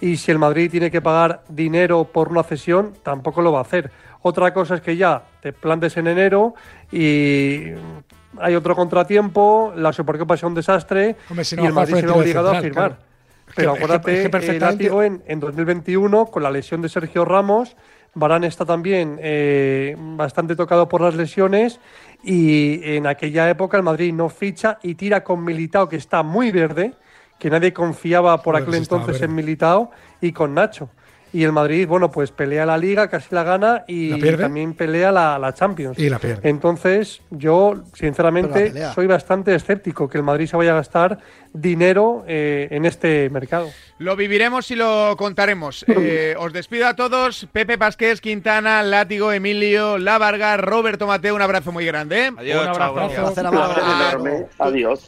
[0.00, 3.62] Y si el Madrid tiene que pagar dinero por una cesión, tampoco lo va a
[3.62, 3.90] hacer.
[4.22, 6.54] Otra cosa es que ya te plantes en enero
[6.92, 7.64] y
[8.38, 12.06] hay otro contratiempo, la Supercopa sea un desastre Hombre, si no y el Madrid se
[12.06, 12.72] ve obligado a firmar.
[12.72, 12.96] claro.
[13.48, 16.82] Es Pero es acuérdate, es que eh, perfectamente- Látigo, en, en 2021, con la lesión
[16.82, 17.76] de Sergio Ramos,
[18.14, 21.80] Barán está también eh, bastante tocado por las lesiones
[22.22, 26.50] y en aquella época el Madrid no ficha y tira con Militao, que está muy
[26.50, 26.94] verde,
[27.38, 29.24] que nadie confiaba por Joder, aquel entonces verde.
[29.26, 29.90] en Militao,
[30.20, 30.90] y con Nacho.
[31.32, 35.38] Y el Madrid, bueno, pues pelea la Liga, casi la gana y también pelea la,
[35.38, 35.96] la Champions.
[35.96, 36.48] Y la pierde.
[36.48, 41.18] Entonces, yo, sinceramente, soy bastante escéptico que el Madrid se vaya a gastar
[41.52, 43.70] dinero eh, en este mercado.
[43.98, 45.84] Lo viviremos y lo contaremos.
[46.02, 47.46] Eh, os despido a todos.
[47.52, 51.34] Pepe Pasqués, Quintana, Látigo, Emilio, La Varga, Roberto Mateo.
[51.34, 52.28] Un abrazo muy grande.
[52.28, 52.32] ¿eh?
[52.38, 53.34] Adiós, Un abrazo.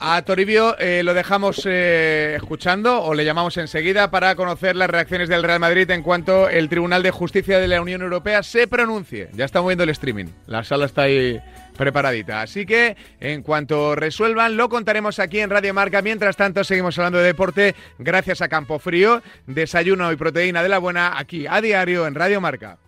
[0.00, 5.30] A Toribio eh, lo dejamos eh, escuchando o le llamamos enseguida para conocer las reacciones
[5.30, 8.66] del Real Madrid en cuanto cuanto el Tribunal de Justicia de la Unión Europea se
[8.66, 9.30] pronuncie.
[9.32, 10.26] Ya está moviendo el streaming.
[10.46, 11.40] La sala está ahí
[11.76, 12.42] preparadita.
[12.42, 16.02] Así que en cuanto resuelvan, lo contaremos aquí en Radio Marca.
[16.02, 20.78] Mientras tanto, seguimos hablando de deporte gracias a Campo Frío, desayuno y proteína de la
[20.78, 22.78] buena aquí a diario en Radio Marca.